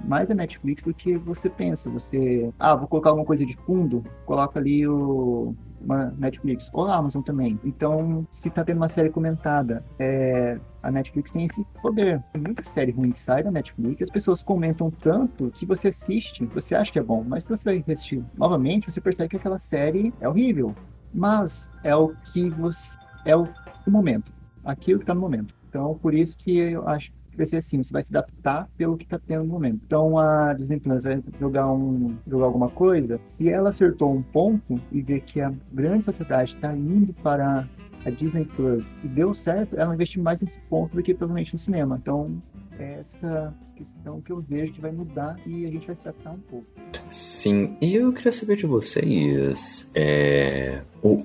[0.06, 1.90] mais a Netflix do que você pensa.
[1.90, 6.96] Você, ah, vou colocar alguma coisa de fundo, coloca ali o uma Netflix ou a
[6.96, 7.60] Amazon também.
[7.64, 12.24] Então, se tá tendo uma série comentada, é, a Netflix tem esse poder.
[12.34, 16.46] Tem muita série ruim que sai da Netflix, as pessoas comentam tanto que você assiste,
[16.46, 19.60] você acha que é bom, mas se você vai assistir novamente, você percebe que aquela
[19.60, 20.76] série é horrível.
[21.14, 22.98] Mas é o que você.
[23.26, 23.48] É o,
[23.88, 24.32] momento.
[24.64, 25.56] Aquilo que tá no momento.
[25.68, 29.04] Então, por isso que eu acho vai ser assim, você vai se adaptar pelo que
[29.04, 29.80] está tendo no momento.
[29.86, 34.80] Então a Disney Plus vai jogar, um, jogar alguma coisa, se ela acertou um ponto
[34.92, 37.68] e vê que a grande sociedade está indo para
[38.06, 41.60] a Disney Plus e deu certo, ela investir mais nesse ponto do que provavelmente no
[41.60, 42.00] cinema.
[42.02, 42.42] Então,
[42.78, 46.32] é essa questão que eu vejo que vai mudar e a gente vai se adaptar
[46.32, 46.68] um pouco.
[47.10, 51.18] Sim, e eu queria saber de vocês, é, o,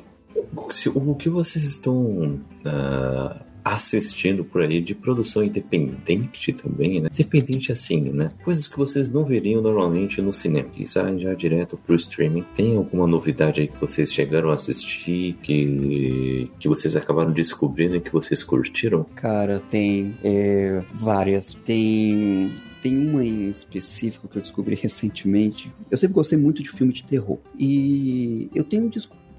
[0.55, 7.09] o, o que vocês estão uh, assistindo por aí de produção independente também, né?
[7.13, 8.29] Independente assim, né?
[8.45, 12.45] Coisas que vocês não veriam normalmente no cinema, que saem já direto pro streaming.
[12.55, 18.01] Tem alguma novidade aí que vocês chegaram a assistir, que, que vocês acabaram descobrindo e
[18.01, 19.05] que vocês curtiram?
[19.15, 21.55] Cara, tem é, várias.
[21.55, 22.53] Tem
[22.85, 25.73] tem uma em específico que eu descobri recentemente.
[25.91, 27.39] Eu sempre gostei muito de filme de terror.
[27.59, 28.91] E eu tenho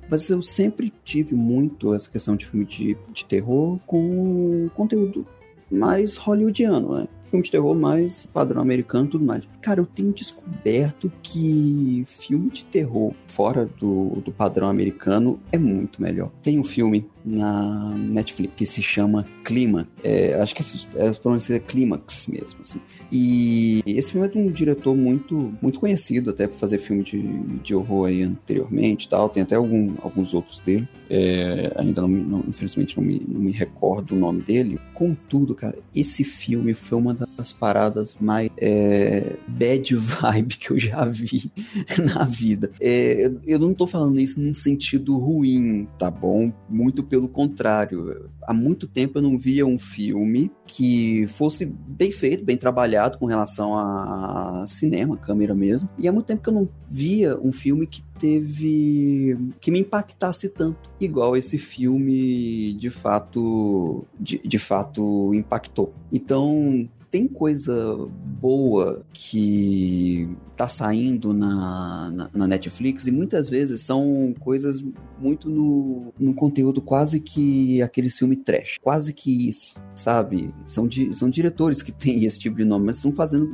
[0.10, 5.26] mas eu sempre tive muito essa questão de filme de, de terror com conteúdo
[5.70, 7.08] mais hollywoodiano, né?
[7.24, 9.48] Filme de terror mais padrão americano tudo mais.
[9.62, 16.02] Cara, eu tenho descoberto que filme de terror fora do, do padrão americano é muito
[16.02, 16.32] melhor.
[16.42, 19.88] Tem um filme na Netflix que se chama Clima.
[20.04, 20.64] É, acho que
[20.96, 22.80] é, pronuncia Clímax mesmo, assim.
[23.12, 27.22] E esse filme é de um diretor muito, muito conhecido até por fazer filme de,
[27.64, 29.30] de horror aí anteriormente tal.
[29.30, 30.88] Tem até algum, alguns outros dele.
[31.10, 34.80] É, ainda não, não, infelizmente não me, não me recordo o nome dele.
[34.94, 40.80] Contudo, cara, esse filme foi uma das das paradas mais é, bad vibe que eu
[40.80, 41.52] já vi
[42.14, 42.72] na vida.
[42.80, 46.52] É, eu não tô falando isso num sentido ruim, tá bom?
[46.70, 48.30] Muito pelo contrário.
[48.48, 53.26] Há muito tempo eu não via um filme que fosse bem feito, bem trabalhado com
[53.26, 55.90] relação a cinema, câmera mesmo.
[55.98, 60.50] E há muito tempo que eu não via um filme que teve que me impactasse
[60.50, 67.96] tanto igual esse filme de fato de, de fato impactou então tem coisa
[68.42, 74.84] boa que tá saindo na, na, na, Netflix e muitas vezes são coisas
[75.20, 78.78] muito no, no conteúdo quase que aquele filme trash.
[78.82, 80.54] Quase que isso, sabe?
[80.66, 83.48] São, di, são diretores que têm esse tipo de nome, mas estão fazendo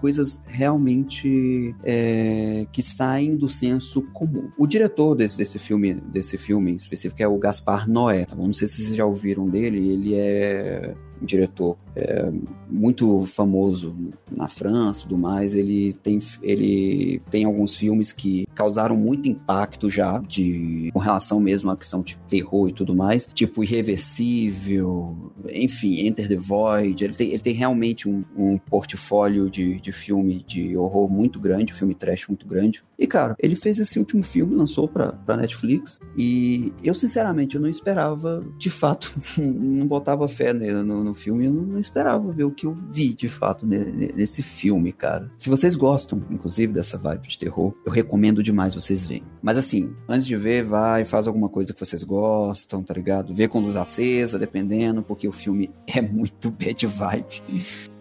[0.00, 4.50] coisas realmente é, que saem do senso comum.
[4.58, 8.46] O diretor desse, desse filme, desse filme em específico é o Gaspar Noé, tá bom?
[8.46, 12.30] Não sei se vocês já ouviram dele, ele é um diretor é,
[12.68, 13.96] muito famoso
[14.30, 15.54] na França e tudo mais.
[15.54, 21.70] Ele tem, ele tem alguns filmes que causaram muito impacto já de, com relação mesmo
[21.70, 27.02] à questão de terror e tudo mais, tipo Irreversível, enfim, Enter the Void.
[27.02, 31.72] Ele tem, ele tem realmente um, um portfólio de, de filme de horror muito grande,
[31.72, 32.82] filme trash muito grande.
[32.98, 37.60] E, cara, ele fez esse último filme, lançou pra, pra Netflix, e eu, sinceramente, eu
[37.60, 42.44] não esperava, de fato, não botava fé no, no, no filme, eu não, esperava ver
[42.44, 45.30] o que eu vi, de fato, nesse filme, cara.
[45.36, 49.24] Se vocês gostam, inclusive, dessa vibe de terror, eu recomendo demais vocês verem.
[49.42, 53.34] Mas, assim, antes de ver, vai, faz alguma coisa que vocês gostam, tá ligado?
[53.34, 57.42] Vê com luz acesa, dependendo, porque o filme é muito bad vibe.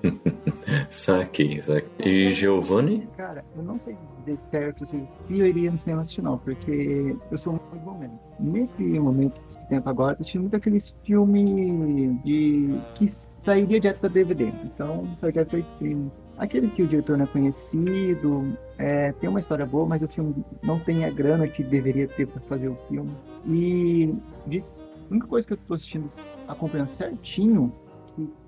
[0.90, 2.30] saquei, saquei.
[2.30, 3.08] E Giovanni?
[3.18, 7.38] Cara, eu não sei dê certo, assim, eu iria no cinema assistir, não, porque eu
[7.38, 8.20] sou muito bom mesmo.
[8.40, 12.82] Nesse momento, esse tempo agora, eu assistindo muito aqueles filmes de...
[12.96, 13.06] que
[13.46, 16.12] sairia direto da DVD, então sairia direto para streaming.
[16.38, 20.44] Aqueles que o diretor não é conhecido, é, tem uma história boa, mas o filme
[20.62, 23.12] não tem a grana que deveria ter para fazer o filme.
[23.48, 26.08] E a única coisa que eu estou assistindo,
[26.48, 27.72] acompanhando certinho,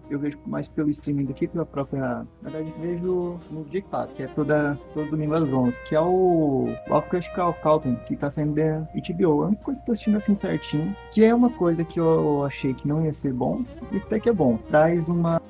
[0.10, 2.26] eu vejo mais pelo streaming do que pela própria.
[2.42, 5.96] Na verdade, vejo no dia que passa, que é toda, todo domingo às 11, que
[5.96, 9.44] é o Lovecraft Country, que tá saindo da HBO.
[9.44, 12.00] É a única coisa que eu tô assistindo assim certinho, que é uma coisa que
[12.00, 14.58] eu achei que não ia ser bom, e até que é bom.
[14.70, 15.42] Traz uma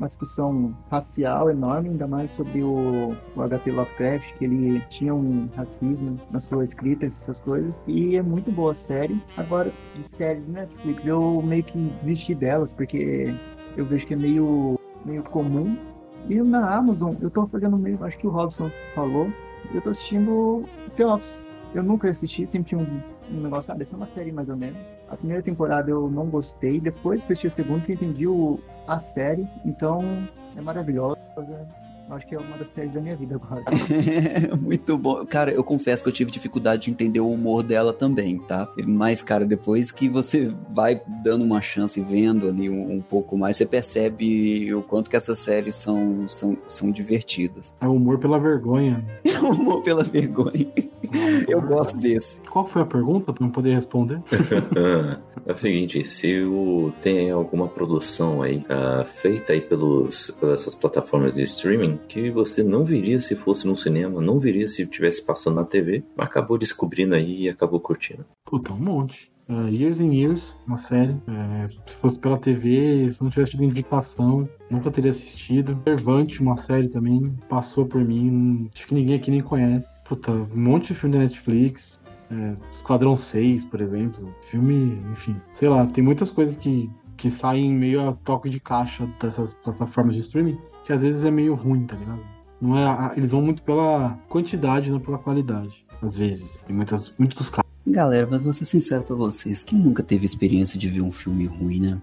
[0.00, 5.48] uma discussão racial enorme, ainda mais sobre o, o HP Lovecraft, que ele tinha um
[5.54, 7.84] racismo na sua escrita, essas coisas.
[7.86, 9.22] E é muito boa a série.
[9.36, 13.34] Agora, de série de Netflix, eu meio que desisti delas, porque
[13.76, 15.76] eu vejo que é meio, meio comum.
[16.28, 19.32] E na Amazon, eu tô fazendo meio, acho que o Robson falou,
[19.74, 20.64] eu tô assistindo
[20.96, 21.44] The Office.
[21.74, 23.00] Eu nunca assisti, sempre tinha um,
[23.32, 24.94] um negócio, ah, dessa é uma série mais ou menos.
[25.08, 29.46] A primeira temporada eu não gostei, depois assisti a segunda que entendi o, a série,
[29.64, 30.02] então
[30.56, 31.16] é maravilhosa.
[32.10, 33.62] Acho que é uma das séries da minha vida agora.
[34.60, 35.24] Muito bom.
[35.24, 38.68] Cara, eu confesso que eu tive dificuldade de entender o humor dela também, tá?
[38.84, 43.56] Mas, cara, depois que você vai dando uma chance vendo ali um, um pouco mais,
[43.56, 47.76] você percebe o quanto que essas séries são, são, são divertidas.
[47.80, 49.04] É o humor pela vergonha.
[49.30, 50.66] É o humor pela vergonha.
[51.48, 52.40] Eu gosto desse.
[52.42, 54.20] Qual foi a pergunta para eu poder responder?
[55.46, 60.74] é o seguinte, se o, tem alguma produção aí uh, feita aí pelos, pelas essas
[60.74, 65.24] plataformas de streaming que você não viria se fosse no cinema, não viria se estivesse
[65.24, 68.24] passando na TV, acabou descobrindo aí e acabou curtindo.
[68.44, 69.30] Puta, um monte.
[69.48, 71.12] Uh, Years and Years, uma série.
[71.26, 75.76] É, se fosse pela TV, se não tivesse tido indicação, nunca teria assistido.
[75.84, 78.70] Servante, uma série também, passou por mim.
[78.72, 80.00] Acho que ninguém aqui nem conhece.
[80.04, 81.98] Puta, um monte de filme da Netflix.
[82.30, 84.32] É, Esquadrão 6, por exemplo.
[84.42, 85.34] Filme, enfim.
[85.52, 90.14] Sei lá, tem muitas coisas que, que saem meio a toque de caixa dessas plataformas
[90.14, 90.58] de streaming
[90.90, 92.20] que às vezes é meio ruim, tá ligado?
[92.60, 95.86] Não é, eles vão muito pela quantidade, não pela qualidade.
[96.02, 97.69] Às vezes, em muitas, muitos casos.
[97.86, 101.46] Galera, mas vou ser sincero pra vocês, quem nunca teve experiência de ver um filme
[101.46, 102.00] ruim, né?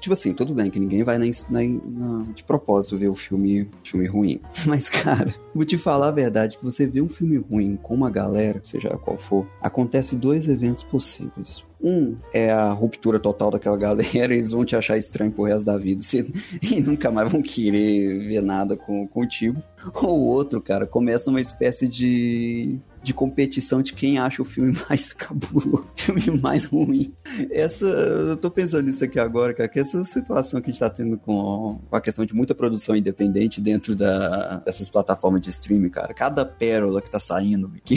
[0.00, 3.70] Tipo assim, tudo bem que ninguém vai na, na, na, de propósito ver o filme,
[3.84, 4.40] filme ruim.
[4.66, 8.10] Mas, cara, vou te falar a verdade, que você vê um filme ruim com uma
[8.10, 11.64] galera, seja qual for, acontece dois eventos possíveis.
[11.82, 15.76] Um é a ruptura total daquela galera, eles vão te achar estranho pro resto da
[15.76, 16.02] vida
[16.62, 19.62] e nunca mais vão querer ver nada com, contigo.
[19.94, 25.12] Ou outro, cara, começa uma espécie de de competição de quem acha o filme mais
[25.12, 27.14] cabuloso, filme mais ruim.
[27.50, 30.90] Essa, eu tô pensando nisso aqui agora, cara, que essa situação que a gente tá
[30.90, 36.12] tendo com, a questão de muita produção independente dentro da, dessas plataformas de streaming, cara,
[36.12, 37.96] cada pérola que tá saindo, que,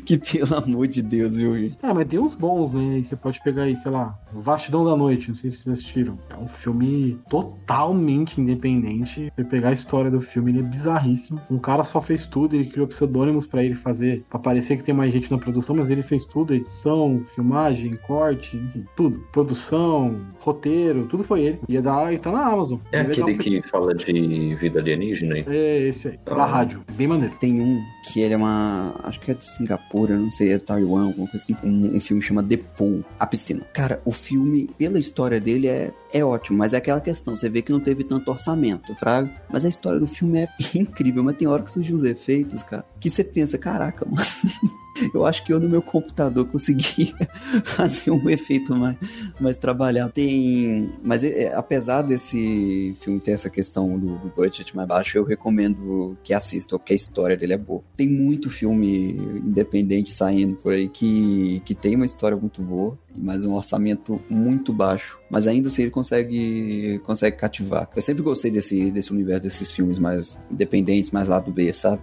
[0.00, 1.76] que pelo amor de Deus, viu, gente?
[1.82, 2.98] É, mas tem uns bons, né?
[2.98, 6.18] E você pode pegar aí, sei lá, Vastidão da Noite, não sei se vocês assistiram.
[6.30, 9.32] É um filme totalmente independente.
[9.36, 11.40] Você pegar a história do filme, ele é bizarríssimo.
[11.50, 14.94] Um cara só fez tudo, ele criou pseudônimos pra ele fazer, pra parecer que tem
[14.94, 19.18] mais gente na produção, mas ele fez tudo, edição, filmagem, corte, enfim, tudo.
[19.32, 21.58] Produção, roteiro, tudo foi ele.
[21.68, 22.78] E, é da, e tá na Amazon.
[22.92, 25.44] É legal aquele que fala de vida alienígena, hein?
[25.48, 26.46] É esse aí, da Ah.
[26.46, 26.82] rádio.
[26.92, 27.34] Bem maneiro.
[27.40, 28.94] Tem um que ele é uma.
[29.04, 31.56] Acho que é de Singapura, não sei, Taiwan, alguma coisa assim.
[31.64, 33.64] Um, um filme chama The Pool, A Piscina.
[33.72, 37.36] Cara, o filme, pela história dele, é, é ótimo, mas é aquela questão.
[37.36, 39.32] Você vê que não teve tanto orçamento, fraga.
[39.50, 42.84] Mas a história do filme é incrível, mas tem hora que surgem os efeitos, cara.
[42.98, 44.22] Que você pensa, caraca, mano.
[45.12, 47.14] Eu acho que eu no meu computador conseguia
[47.64, 48.96] fazer um efeito mais,
[49.40, 50.12] mais trabalhado.
[50.12, 50.90] Tem.
[51.02, 56.16] Mas é, apesar desse filme ter essa questão do, do budget mais baixo, eu recomendo
[56.22, 57.82] que assistam, porque a história dele é boa.
[57.96, 59.12] Tem muito filme
[59.44, 64.72] independente saindo por aí que, que tem uma história muito boa, mas um orçamento muito
[64.72, 65.18] baixo.
[65.30, 67.88] Mas ainda assim ele consegue, consegue cativar.
[67.94, 72.02] Eu sempre gostei desse, desse universo, desses filmes mais independentes, mais lado B, sabe?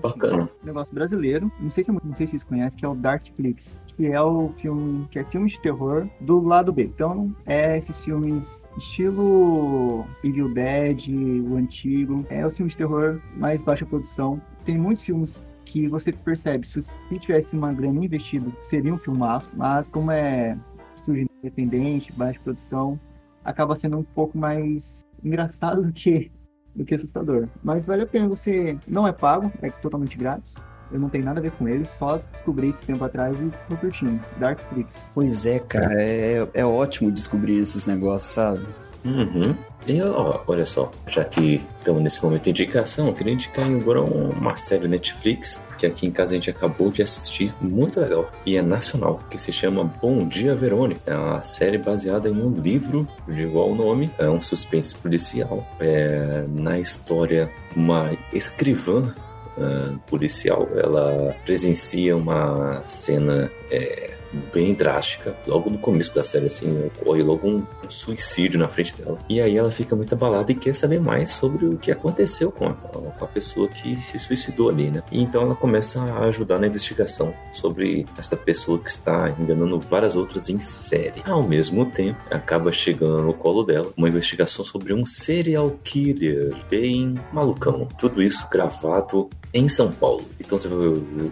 [0.00, 0.48] Bacana.
[0.62, 3.80] Um negócio brasileiro, não sei se não sei se vocês conhecem, que é o Darkflix,
[3.86, 6.84] que é o filme, que é filme de terror do lado B.
[6.84, 11.08] Então, é esses filmes estilo Evil Dead,
[11.48, 14.40] o antigo, é o filme de terror mais baixa produção.
[14.64, 19.50] Tem muitos filmes que você percebe, se se tivesse uma grana investida, seria um filmaço,
[19.54, 20.58] mas como é
[20.94, 22.98] estúdio independente, baixa produção,
[23.44, 26.30] acaba sendo um pouco mais engraçado do que
[26.74, 27.48] do que assustador.
[27.62, 28.76] Mas vale a pena você.
[28.88, 30.56] Não é pago, é totalmente grátis.
[30.92, 33.76] Eu não tenho nada a ver com ele, só descobri esse tempo atrás e tô
[33.76, 34.20] curtindo.
[34.38, 35.10] Darkflix.
[35.14, 38.64] Pois é, cara, é, é ótimo descobrir esses negócios, sabe?
[39.04, 39.54] Uhum.
[39.86, 40.00] E
[40.46, 44.56] olha só, já que estamos nesse momento de indicação, eu queria indicar agora um- uma
[44.56, 48.62] série Netflix que aqui em casa a gente acabou de assistir, muito legal, e é
[48.62, 51.02] nacional, que se chama Bom Dia Verônica.
[51.04, 55.66] É uma série baseada em um livro de igual nome, é um suspense policial.
[55.78, 59.12] É, na história, uma escrivã
[59.58, 64.13] ah, policial, ela presencia uma cena é,
[64.52, 65.34] bem drástica.
[65.46, 69.18] Logo no começo da série, assim, ocorre logo um, suicídio na frente dela.
[69.28, 72.66] E aí ela fica muito abalada e quer saber mais sobre o que aconteceu com
[72.66, 75.02] a, com a pessoa que se suicidou ali, né?
[75.10, 80.16] E então ela começa a ajudar na investigação sobre essa pessoa que está enganando várias
[80.16, 81.22] outras em série.
[81.24, 87.14] Ao mesmo tempo, acaba chegando no colo dela uma investigação sobre um serial killer bem
[87.32, 87.86] malucão.
[87.98, 90.24] Tudo isso gravado em São Paulo.
[90.40, 90.68] Então você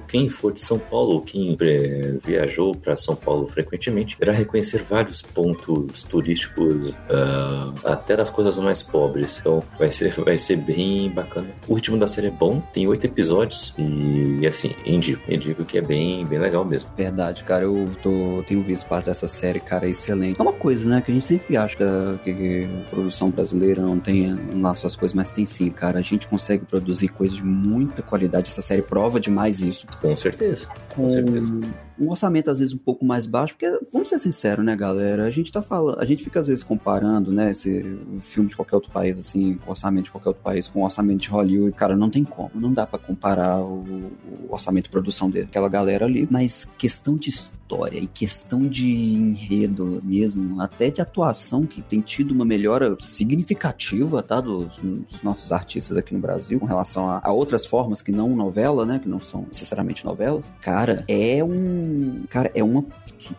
[0.06, 5.20] quem for de São Paulo, quem é, viajou para São Paulo frequentemente, irá reconhecer vários
[5.20, 9.38] pontos turísticos, ah, até das coisas mais pobres.
[9.40, 11.50] Então vai ser, vai ser bem bacana.
[11.66, 15.82] O ritmo da série é bom, tem oito episódios e, assim, indico, indico que é
[15.82, 16.88] bem, bem legal mesmo.
[16.96, 20.38] Verdade, cara, eu tô, tenho visto parte dessa série, cara, é excelente.
[20.38, 21.76] É uma coisa, né, que a gente sempre acha
[22.22, 25.98] que, que produção brasileira não tem lá suas coisas, mas tem sim, cara.
[25.98, 28.50] A gente consegue produzir coisas de muita qualidade.
[28.50, 29.86] Essa série prova demais isso.
[30.02, 30.68] Com certeza.
[30.94, 31.50] Com certeza.
[31.99, 35.24] Um orçamento às vezes um pouco mais baixo, porque vamos ser sinceros, né, galera?
[35.24, 37.84] A gente tá falando, a gente fica às vezes comparando, né, esse
[38.20, 41.28] filme de qualquer outro país assim, com orçamento de qualquer outro país com orçamento de
[41.28, 44.12] Hollywood, cara, não tem como, não dá pra comparar o,
[44.49, 50.01] o orçamento de produção daquela galera ali, mas questão de história e questão de enredo
[50.05, 55.97] mesmo, até de atuação que tem tido uma melhora significativa, tá, dos, dos nossos artistas
[55.97, 59.20] aqui no Brasil com relação a, a outras formas que não novela, né, que não
[59.20, 60.45] são necessariamente novelas.
[60.61, 61.91] Cara, é um,
[62.28, 62.84] cara, é uma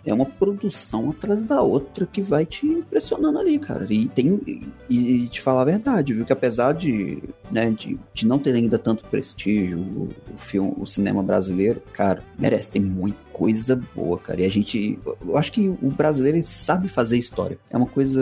[0.06, 3.86] é uma produção atrás da outra que vai te impressionando ali, cara.
[3.90, 4.40] E tem
[4.90, 8.54] e, e te falar a verdade, viu, que apesar de, né, de, de não ter
[8.56, 14.18] ainda tanto prestígio o, o filme, o cinema brasileiro, cara, merece tem muita coisa boa,
[14.18, 14.42] cara.
[14.42, 17.58] E a gente, eu acho que o brasileiro sabe fazer história.
[17.70, 18.22] É uma coisa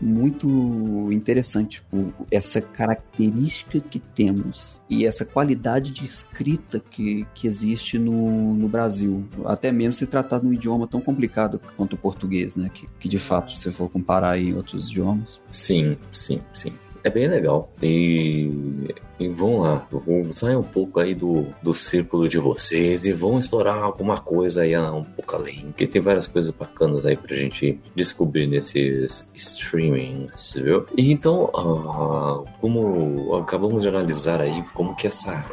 [0.00, 7.98] muito interessante o- essa característica que temos e essa qualidade de escrita que, que existe
[7.98, 12.56] no, no Brasil, até mesmo se tratar de um idioma tão complicado quanto o português,
[12.56, 12.70] né?
[12.72, 16.72] Que, que de fato, se for comparar em outros idiomas, Sim, sim, sim.
[17.04, 17.70] É bem legal.
[17.82, 18.50] E,
[19.20, 19.86] e vão lá,
[20.34, 24.74] sair um pouco aí do, do círculo de vocês e vão explorar alguma coisa aí
[24.74, 25.66] ah, um pouco além.
[25.66, 30.86] Porque tem várias coisas bacanas aí pra gente descobrir nesses streamings, viu?
[30.96, 35.44] E então, ah, como acabamos de analisar aí, como que essa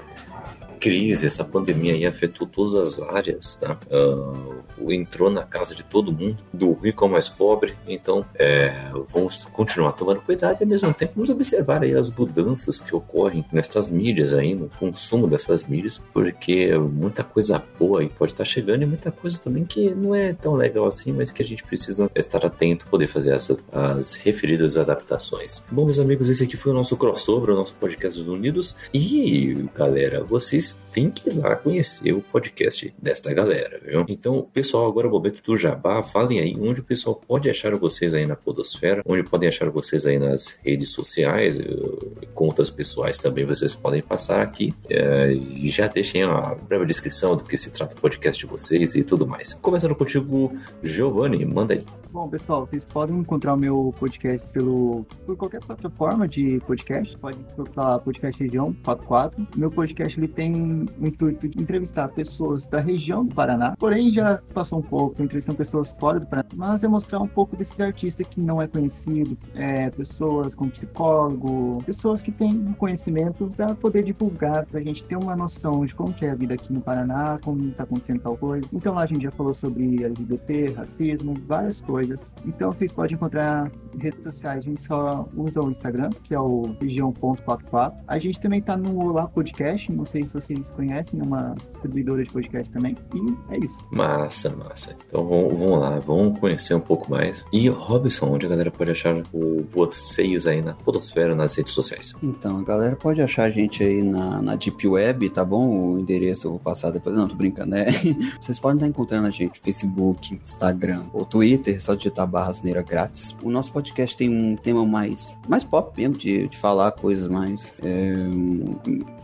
[0.82, 3.78] crise, essa pandemia aí afetou todas as áreas, tá?
[3.90, 7.76] Uh, entrou na casa de todo mundo, do rico ao mais pobre.
[7.88, 8.74] Então, é,
[9.14, 13.46] vamos continuar tomando cuidado e ao mesmo tempo vamos observar aí as mudanças que ocorrem
[13.52, 18.82] nestas mídias aí, no consumo dessas mídias, porque muita coisa boa aí pode estar chegando
[18.82, 22.10] e muita coisa também que não é tão legal assim, mas que a gente precisa
[22.16, 25.64] estar atento, poder fazer essas as referidas adaptações.
[25.72, 28.76] Bom, meus amigos, esse aqui foi o nosso crossover, o nosso podcast dos Unidos.
[28.94, 34.06] E, galera, vocês têm que ir lá conhecer o podcast desta galera, viu?
[34.08, 36.04] Então, pessoal, agora é o momento do jabá.
[36.04, 40.06] Falem aí onde o pessoal pode achar vocês aí na Podosfera, onde podem achar vocês
[40.06, 44.74] aí nas redes sociais, eh, contas pessoais também vocês podem passar aqui.
[44.90, 49.04] É, já deixem a breve descrição do que se trata o podcast de vocês e
[49.04, 49.54] tudo mais.
[49.54, 50.52] Começando contigo,
[50.84, 52.01] Giovanni, manda aí.
[52.12, 57.18] Bom, pessoal, vocês podem encontrar o meu podcast pelo, por qualquer plataforma de podcast.
[57.18, 59.48] Pode procurar Podcast Região 44.
[59.56, 64.42] Meu podcast ele tem o intuito de entrevistar pessoas da região do Paraná, porém já
[64.54, 68.28] passou um pouco, entrevistando pessoas fora do Paraná, mas é mostrar um pouco desses artistas
[68.28, 74.66] que não é conhecido, é, pessoas como psicólogo, pessoas que têm conhecimento para poder divulgar,
[74.66, 77.70] para a gente ter uma noção de como é a vida aqui no Paraná, como
[77.70, 78.68] está acontecendo tal coisa.
[78.74, 82.36] Então lá a gente já falou sobre LGBT, racismo, várias coisas coisas.
[82.46, 86.76] Então vocês podem encontrar redes sociais, a gente só usa o Instagram, que é o
[86.82, 87.94] região.44.
[88.08, 92.24] A gente também tá no Olá Podcast, não sei se vocês conhecem, é uma distribuidora
[92.24, 92.98] de podcast também.
[93.14, 93.86] E é isso.
[93.92, 94.96] Massa, massa.
[95.08, 97.46] Então vamos lá, vamos conhecer um pouco mais.
[97.52, 102.14] E Robson, onde a galera pode achar o, vocês aí na Podosfera, nas redes sociais?
[102.24, 105.94] Então, a galera pode achar a gente aí na, na Deep Web, tá bom?
[105.94, 107.16] O endereço eu vou passar depois.
[107.16, 107.86] Não, tô brincando, né?
[108.40, 112.82] Vocês podem estar encontrando a gente no Facebook, Instagram ou Twitter, só digitar barra asneira
[112.82, 113.36] grátis.
[113.42, 117.74] O nosso podcast tem um tema mais, mais pop mesmo, de, de falar coisas mais.
[117.84, 118.76] É, um,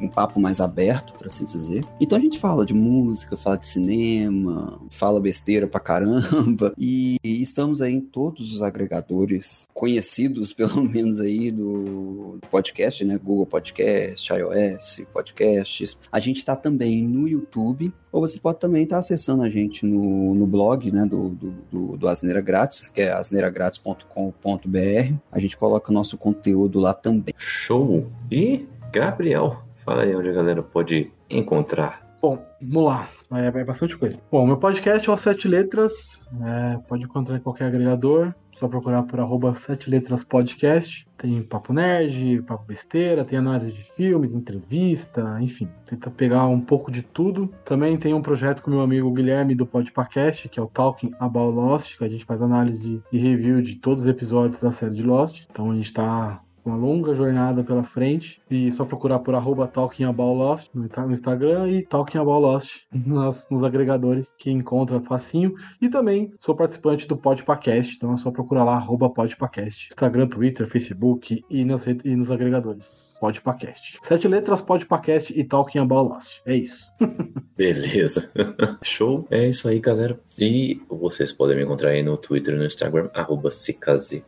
[0.02, 1.86] um, papo mais aberto, por assim dizer.
[2.00, 6.74] Então a gente fala de música, fala de cinema, fala besteira pra caramba.
[6.80, 13.18] E estamos aí em todos os agregadores conhecidos, pelo menos aí, do, do podcast, né?
[13.18, 15.98] Google Podcast, iOS, podcasts.
[16.12, 19.86] A gente tá também no YouTube, ou você pode também estar tá acessando a gente
[19.86, 21.06] no, no blog, né?
[21.06, 22.57] Do, do, do, do Asneira Grátis,
[22.94, 25.16] que é asneiragratis.com.br.
[25.32, 27.34] A gente coloca o nosso conteúdo lá também.
[27.38, 28.10] Show!
[28.32, 32.08] E, Gabriel, fala aí onde a galera pode encontrar.
[32.22, 33.10] Bom, vamos lá.
[33.32, 34.18] É, é bastante coisa.
[34.32, 36.28] Bom, meu podcast é o Sete Letras.
[36.42, 38.34] É, pode encontrar em qualquer agregador.
[38.60, 41.08] Só procurar por arroba Sete Letras Podcast.
[41.16, 45.70] Tem papo nerd, papo besteira, tem análise de filmes, entrevista, enfim.
[45.86, 47.54] Tenta pegar um pouco de tudo.
[47.64, 51.54] Também tem um projeto com meu amigo Guilherme do Podpacast, que é o Talking About
[51.54, 55.04] Lost, que a gente faz análise e review de todos os episódios da série de
[55.04, 55.46] Lost.
[55.52, 58.42] Então a gente está uma longa jornada pela frente.
[58.50, 63.48] E só procurar por arroba Talking About Lost no Instagram e Talking About Lost nos,
[63.50, 65.54] nos agregadores que encontra facinho.
[65.82, 69.88] E também sou participante do Podpacast, então é só procurar lá arroba Podpacast.
[69.92, 73.18] Instagram, Twitter, Facebook e, nas, e nos agregadores.
[73.20, 74.00] Podpacast.
[74.04, 76.42] Sete letras, Podpacast e Talking About Lost.
[76.46, 76.92] É isso.
[77.58, 78.32] Beleza.
[78.84, 79.26] Show.
[79.32, 80.20] É isso aí, galera.
[80.38, 83.50] E vocês podem me encontrar aí no Twitter e no Instagram, arroba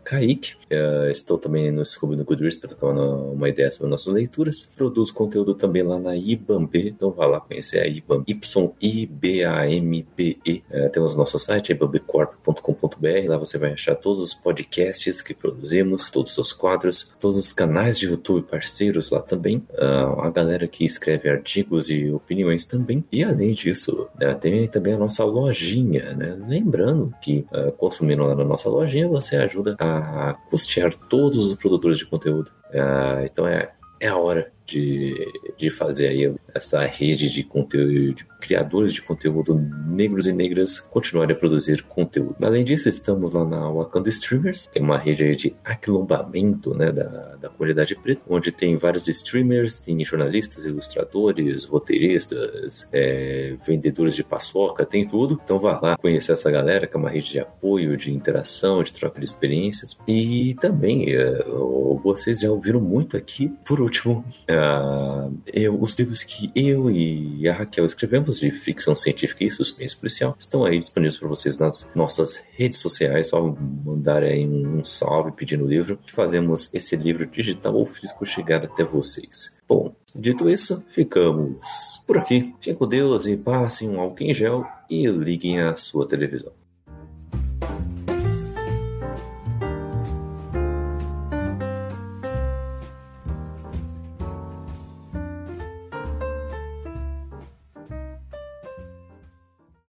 [0.03, 0.53] Kaique.
[0.71, 4.61] Uh, estou também no Scooby no Goodreads para trocar uma, uma, ideia sobre nossas leituras.
[4.75, 9.03] Produzo conteúdo também lá na Ibambe, então vá lá conhecer a Ibam, Y-I-B-A-M-B-E.
[10.69, 16.37] Uh, temos nosso site, ibambecorp.com.br, lá você vai achar todos os podcasts que produzimos, todos
[16.37, 21.29] os quadros, todos os canais de YouTube parceiros lá também, uh, a galera que escreve
[21.29, 23.03] artigos e opiniões também.
[23.11, 24.07] E além disso,
[24.39, 26.37] tem também a nossa lojinha né?
[26.47, 31.97] Lembrando que uh, consumindo lá na nossa lojinha, você ajuda a custear todos os produtores
[31.97, 32.18] de conteúdo.
[32.27, 35.15] Uh, então é, é a hora de,
[35.57, 39.55] de fazer aí essa rede de conteúdo, de criadores de conteúdo
[39.87, 42.35] negros e negras continuarem a produzir conteúdo.
[42.41, 47.35] Além disso, estamos lá na Wakanda Streamers, que é uma rede de aquilombamento né, da,
[47.35, 54.85] da comunidade preta, onde tem vários streamers, tem jornalistas, ilustradores, roteiristas, é, vendedores de paçoca,
[54.85, 55.39] tem tudo.
[55.43, 58.93] Então vá lá conhecer essa galera, que é uma rede de apoio, de interação, de
[58.93, 59.97] troca de experiências.
[60.07, 61.43] E também, é,
[62.03, 64.55] vocês já ouviram muito aqui, por último, é,
[65.53, 70.35] eu, os livros que eu e a Raquel escrevemos de ficção científica e suspense policial
[70.39, 73.29] estão aí disponíveis para vocês nas nossas redes sociais.
[73.29, 73.41] Só
[73.85, 75.99] mandar aí um, salve pedindo o livro.
[76.07, 79.57] Fazemos esse livro digital ou físico chegar até vocês.
[79.67, 82.53] Bom, dito isso, ficamos por aqui.
[82.59, 86.58] Fiquem com Deus e passem um álcool em gel e liguem a sua televisão.